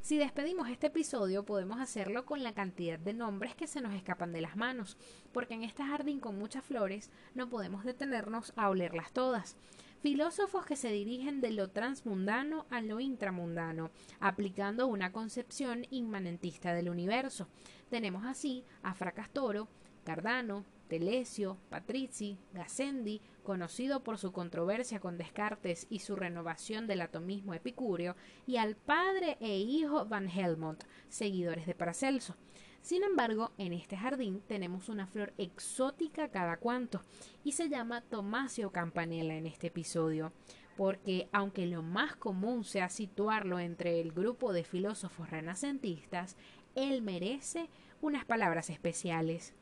Si 0.05 0.19
despedimos 0.19 0.69
este 0.69 0.85
episodio 0.85 1.45
podemos 1.45 1.79
hacerlo 1.79 2.27
con 2.27 2.43
la 2.43 2.53
cantidad 2.53 2.99
de 2.99 3.11
nombres 3.11 3.55
que 3.55 3.65
se 3.65 3.81
nos 3.81 3.95
escapan 3.95 4.33
de 4.33 4.41
las 4.41 4.55
manos, 4.55 4.97
porque 5.31 5.55
en 5.55 5.63
este 5.63 5.81
jardín 5.81 6.19
con 6.19 6.37
muchas 6.37 6.63
flores 6.63 7.09
no 7.33 7.49
podemos 7.49 7.83
detenernos 7.83 8.53
a 8.55 8.69
olerlas 8.69 9.11
todas. 9.13 9.57
Filósofos 10.01 10.63
que 10.67 10.75
se 10.75 10.91
dirigen 10.91 11.41
de 11.41 11.53
lo 11.53 11.71
transmundano 11.71 12.67
a 12.69 12.81
lo 12.81 12.99
intramundano, 12.99 13.89
aplicando 14.19 14.85
una 14.85 15.11
concepción 15.11 15.87
inmanentista 15.89 16.75
del 16.75 16.89
universo. 16.89 17.47
Tenemos 17.89 18.25
así 18.25 18.63
a 18.83 18.93
Fracastoro, 18.93 19.67
Cardano, 20.03 20.65
Telesio, 20.87 21.57
Patrizi, 21.69 22.37
Gassendi, 22.53 23.21
conocido 23.43 24.03
por 24.03 24.17
su 24.17 24.31
controversia 24.31 24.99
con 24.99 25.17
Descartes 25.17 25.87
y 25.89 25.99
su 25.99 26.15
renovación 26.15 26.87
del 26.87 27.01
atomismo 27.01 27.53
epicúreo, 27.53 28.15
y 28.45 28.57
al 28.57 28.75
padre 28.75 29.37
e 29.39 29.57
hijo 29.57 30.05
Van 30.05 30.29
Helmont, 30.29 30.83
seguidores 31.09 31.65
de 31.65 31.75
Paracelso. 31.75 32.35
Sin 32.81 33.03
embargo, 33.03 33.51
en 33.57 33.73
este 33.73 33.97
jardín 33.97 34.41
tenemos 34.47 34.89
una 34.89 35.07
flor 35.07 35.33
exótica 35.37 36.29
cada 36.29 36.57
cuanto, 36.57 37.01
y 37.43 37.53
se 37.53 37.67
llama 37.69 38.01
Tomasio 38.01 38.71
Campanella 38.71 39.35
en 39.35 39.47
este 39.47 39.67
episodio, 39.67 40.33
porque 40.77 41.29
aunque 41.31 41.65
lo 41.65 41.81
más 41.81 42.15
común 42.15 42.63
sea 42.63 42.89
situarlo 42.89 43.59
entre 43.59 44.01
el 44.01 44.11
grupo 44.11 44.53
de 44.53 44.63
filósofos 44.63 45.29
renacentistas, 45.29 46.35
él 46.75 47.01
merece 47.01 47.69
unas 48.01 48.25
palabras 48.25 48.69
especiales. 48.69 49.55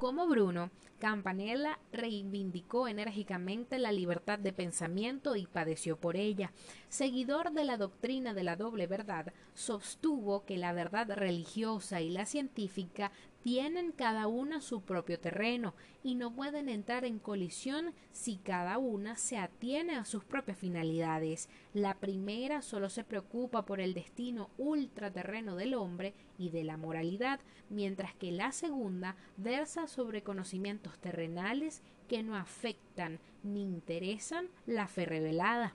Como 0.00 0.26
Bruno, 0.26 0.70
Campanella 0.98 1.78
reivindicó 1.92 2.88
enérgicamente 2.88 3.78
la 3.78 3.92
libertad 3.92 4.38
de 4.38 4.54
pensamiento 4.54 5.36
y 5.36 5.44
padeció 5.44 5.98
por 5.98 6.16
ella. 6.16 6.52
Seguidor 6.88 7.52
de 7.52 7.64
la 7.64 7.76
doctrina 7.76 8.32
de 8.32 8.42
la 8.42 8.56
doble 8.56 8.86
verdad, 8.86 9.34
sostuvo 9.52 10.46
que 10.46 10.56
la 10.56 10.72
verdad 10.72 11.10
religiosa 11.14 12.00
y 12.00 12.08
la 12.08 12.24
científica 12.24 13.12
tienen 13.42 13.92
cada 13.92 14.26
una 14.26 14.60
su 14.60 14.82
propio 14.82 15.18
terreno 15.18 15.74
y 16.02 16.14
no 16.14 16.34
pueden 16.34 16.68
entrar 16.68 17.04
en 17.04 17.18
colisión 17.18 17.94
si 18.12 18.36
cada 18.36 18.78
una 18.78 19.16
se 19.16 19.38
atiene 19.38 19.96
a 19.96 20.04
sus 20.04 20.24
propias 20.24 20.58
finalidades. 20.58 21.48
La 21.72 21.94
primera 21.94 22.62
solo 22.62 22.90
se 22.90 23.04
preocupa 23.04 23.64
por 23.64 23.80
el 23.80 23.94
destino 23.94 24.50
ultraterreno 24.58 25.56
del 25.56 25.74
hombre 25.74 26.14
y 26.38 26.50
de 26.50 26.64
la 26.64 26.76
moralidad, 26.76 27.40
mientras 27.68 28.14
que 28.14 28.32
la 28.32 28.52
segunda 28.52 29.16
versa 29.36 29.86
sobre 29.86 30.22
conocimientos 30.22 30.98
terrenales 30.98 31.82
que 32.08 32.22
no 32.22 32.36
afectan 32.36 33.20
ni 33.42 33.62
interesan 33.62 34.48
la 34.66 34.88
fe 34.88 35.06
revelada. 35.06 35.74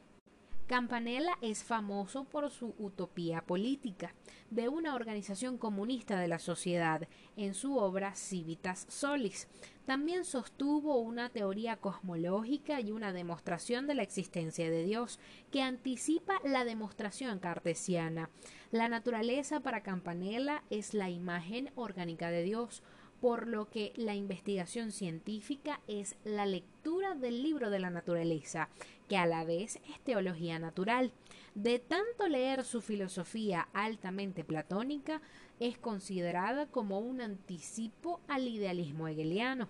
Campanella 0.67 1.37
es 1.41 1.63
famoso 1.63 2.23
por 2.23 2.49
su 2.49 2.73
utopía 2.79 3.43
política 3.43 4.15
de 4.49 4.67
una 4.67 4.95
organización 4.95 5.59
comunista 5.59 6.19
de 6.19 6.27
la 6.27 6.39
sociedad 6.39 7.07
en 7.37 7.53
su 7.53 7.77
obra 7.77 8.15
Civitas 8.15 8.87
Solis. 8.89 9.47
También 9.85 10.25
sostuvo 10.25 10.97
una 10.97 11.29
teoría 11.29 11.77
cosmológica 11.77 12.81
y 12.81 12.91
una 12.91 13.13
demostración 13.13 13.85
de 13.85 13.93
la 13.93 14.01
existencia 14.01 14.71
de 14.71 14.83
Dios 14.83 15.19
que 15.51 15.61
anticipa 15.61 16.41
la 16.43 16.65
demostración 16.65 17.37
cartesiana. 17.37 18.31
La 18.71 18.89
naturaleza 18.89 19.59
para 19.59 19.83
Campanella 19.83 20.63
es 20.71 20.95
la 20.95 21.11
imagen 21.11 21.69
orgánica 21.75 22.31
de 22.31 22.41
Dios, 22.41 22.81
por 23.21 23.47
lo 23.47 23.69
que 23.69 23.93
la 23.95 24.13
investigación 24.13 24.91
científica 24.91 25.81
es 25.87 26.15
la 26.23 26.45
lectura 26.45 27.15
del 27.15 27.43
libro 27.43 27.69
de 27.69 27.79
la 27.79 27.89
naturaleza, 27.89 28.69
que 29.07 29.17
a 29.17 29.25
la 29.25 29.43
vez 29.43 29.79
es 29.89 29.99
teología 30.03 30.59
natural. 30.59 31.11
De 31.53 31.79
tanto 31.79 32.27
leer 32.27 32.63
su 32.63 32.81
filosofía 32.81 33.67
altamente 33.73 34.43
platónica, 34.43 35.21
es 35.59 35.77
considerada 35.77 36.67
como 36.67 36.99
un 36.99 37.21
anticipo 37.21 38.19
al 38.27 38.47
idealismo 38.47 39.07
hegeliano. 39.07 39.69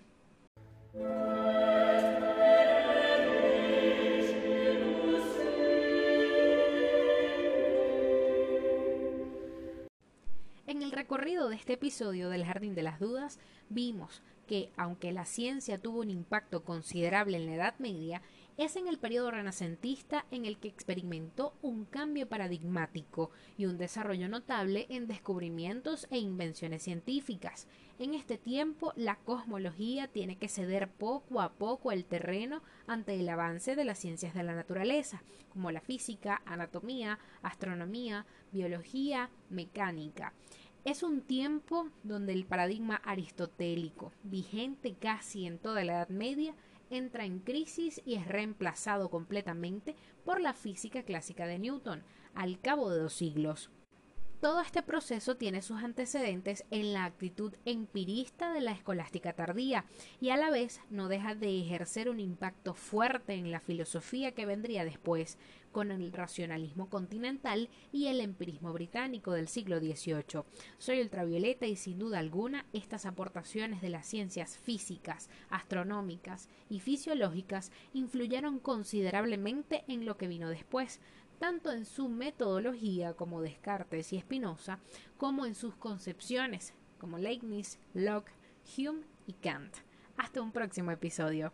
En 10.66 10.82
el 10.82 10.90
recorrido 10.90 11.48
de 11.48 11.56
este 11.56 11.74
episodio 11.74 12.28
del 12.28 12.44
Jardín 12.44 12.74
de 12.74 12.82
las 12.82 12.98
Dudas, 12.98 13.38
vimos 13.68 14.22
que, 14.46 14.70
aunque 14.76 15.12
la 15.12 15.24
ciencia 15.24 15.78
tuvo 15.78 16.00
un 16.00 16.10
impacto 16.10 16.64
considerable 16.64 17.36
en 17.36 17.46
la 17.46 17.54
Edad 17.54 17.74
Media, 17.78 18.22
es 18.56 18.76
en 18.76 18.88
el 18.88 18.98
periodo 18.98 19.30
renacentista 19.30 20.24
en 20.30 20.46
el 20.46 20.58
que 20.58 20.68
experimentó 20.68 21.54
un 21.60 21.84
cambio 21.84 22.28
paradigmático 22.28 23.30
y 23.58 23.66
un 23.66 23.76
desarrollo 23.76 24.28
notable 24.28 24.86
en 24.88 25.06
descubrimientos 25.06 26.06
e 26.10 26.18
invenciones 26.18 26.82
científicas. 26.82 27.68
En 27.98 28.14
este 28.14 28.38
tiempo, 28.38 28.92
la 28.96 29.16
cosmología 29.16 30.08
tiene 30.08 30.36
que 30.36 30.48
ceder 30.48 30.88
poco 30.88 31.40
a 31.40 31.52
poco 31.52 31.92
el 31.92 32.04
terreno 32.04 32.62
ante 32.86 33.18
el 33.18 33.28
avance 33.28 33.76
de 33.76 33.84
las 33.84 33.98
ciencias 33.98 34.34
de 34.34 34.42
la 34.42 34.54
naturaleza, 34.54 35.22
como 35.50 35.70
la 35.70 35.80
física, 35.80 36.42
anatomía, 36.46 37.18
astronomía, 37.42 38.26
biología, 38.52 39.30
mecánica. 39.50 40.32
Es 40.84 41.02
un 41.02 41.20
tiempo 41.20 41.88
donde 42.04 42.32
el 42.32 42.46
paradigma 42.46 42.96
aristotélico, 43.04 44.12
vigente 44.22 44.94
casi 44.94 45.44
en 45.44 45.58
toda 45.58 45.82
la 45.82 45.94
Edad 45.94 46.10
Media, 46.10 46.54
entra 46.90 47.24
en 47.24 47.40
crisis 47.40 48.00
y 48.04 48.14
es 48.14 48.26
reemplazado 48.26 49.10
completamente 49.10 49.96
por 50.24 50.40
la 50.40 50.52
física 50.52 51.02
clásica 51.02 51.46
de 51.46 51.58
Newton, 51.58 52.02
al 52.34 52.60
cabo 52.60 52.90
de 52.90 53.00
dos 53.00 53.14
siglos. 53.14 53.70
Todo 54.46 54.60
este 54.60 54.80
proceso 54.80 55.36
tiene 55.36 55.60
sus 55.60 55.82
antecedentes 55.82 56.64
en 56.70 56.92
la 56.92 57.04
actitud 57.04 57.52
empirista 57.64 58.52
de 58.52 58.60
la 58.60 58.70
escolástica 58.70 59.32
tardía 59.32 59.86
y 60.20 60.28
a 60.30 60.36
la 60.36 60.50
vez 60.50 60.80
no 60.88 61.08
deja 61.08 61.34
de 61.34 61.60
ejercer 61.60 62.08
un 62.08 62.20
impacto 62.20 62.72
fuerte 62.72 63.34
en 63.34 63.50
la 63.50 63.58
filosofía 63.58 64.36
que 64.36 64.46
vendría 64.46 64.84
después, 64.84 65.36
con 65.72 65.90
el 65.90 66.10
racionalismo 66.12 66.88
continental 66.88 67.68
y 67.92 68.06
el 68.06 68.22
empirismo 68.22 68.72
británico 68.72 69.32
del 69.32 69.48
siglo 69.48 69.78
XVIII. 69.78 70.44
Soy 70.78 71.02
ultravioleta 71.02 71.66
y 71.66 71.76
sin 71.76 71.98
duda 71.98 72.18
alguna 72.18 72.64
estas 72.72 73.04
aportaciones 73.04 73.82
de 73.82 73.90
las 73.90 74.06
ciencias 74.06 74.56
físicas, 74.56 75.28
astronómicas 75.50 76.48
y 76.70 76.80
fisiológicas 76.80 77.72
influyeron 77.92 78.58
considerablemente 78.58 79.84
en 79.88 80.06
lo 80.06 80.16
que 80.16 80.28
vino 80.28 80.48
después, 80.48 81.00
tanto 81.38 81.72
en 81.72 81.84
su 81.84 82.08
metodología 82.08 83.14
como 83.14 83.40
Descartes 83.40 84.12
y 84.12 84.20
Spinoza, 84.20 84.78
como 85.16 85.46
en 85.46 85.54
sus 85.54 85.76
concepciones 85.76 86.74
como 86.98 87.18
Leibniz, 87.18 87.78
Locke, 87.94 88.32
Hume 88.76 89.02
y 89.26 89.34
Kant. 89.34 89.76
Hasta 90.16 90.40
un 90.40 90.52
próximo 90.52 90.90
episodio. 90.90 91.52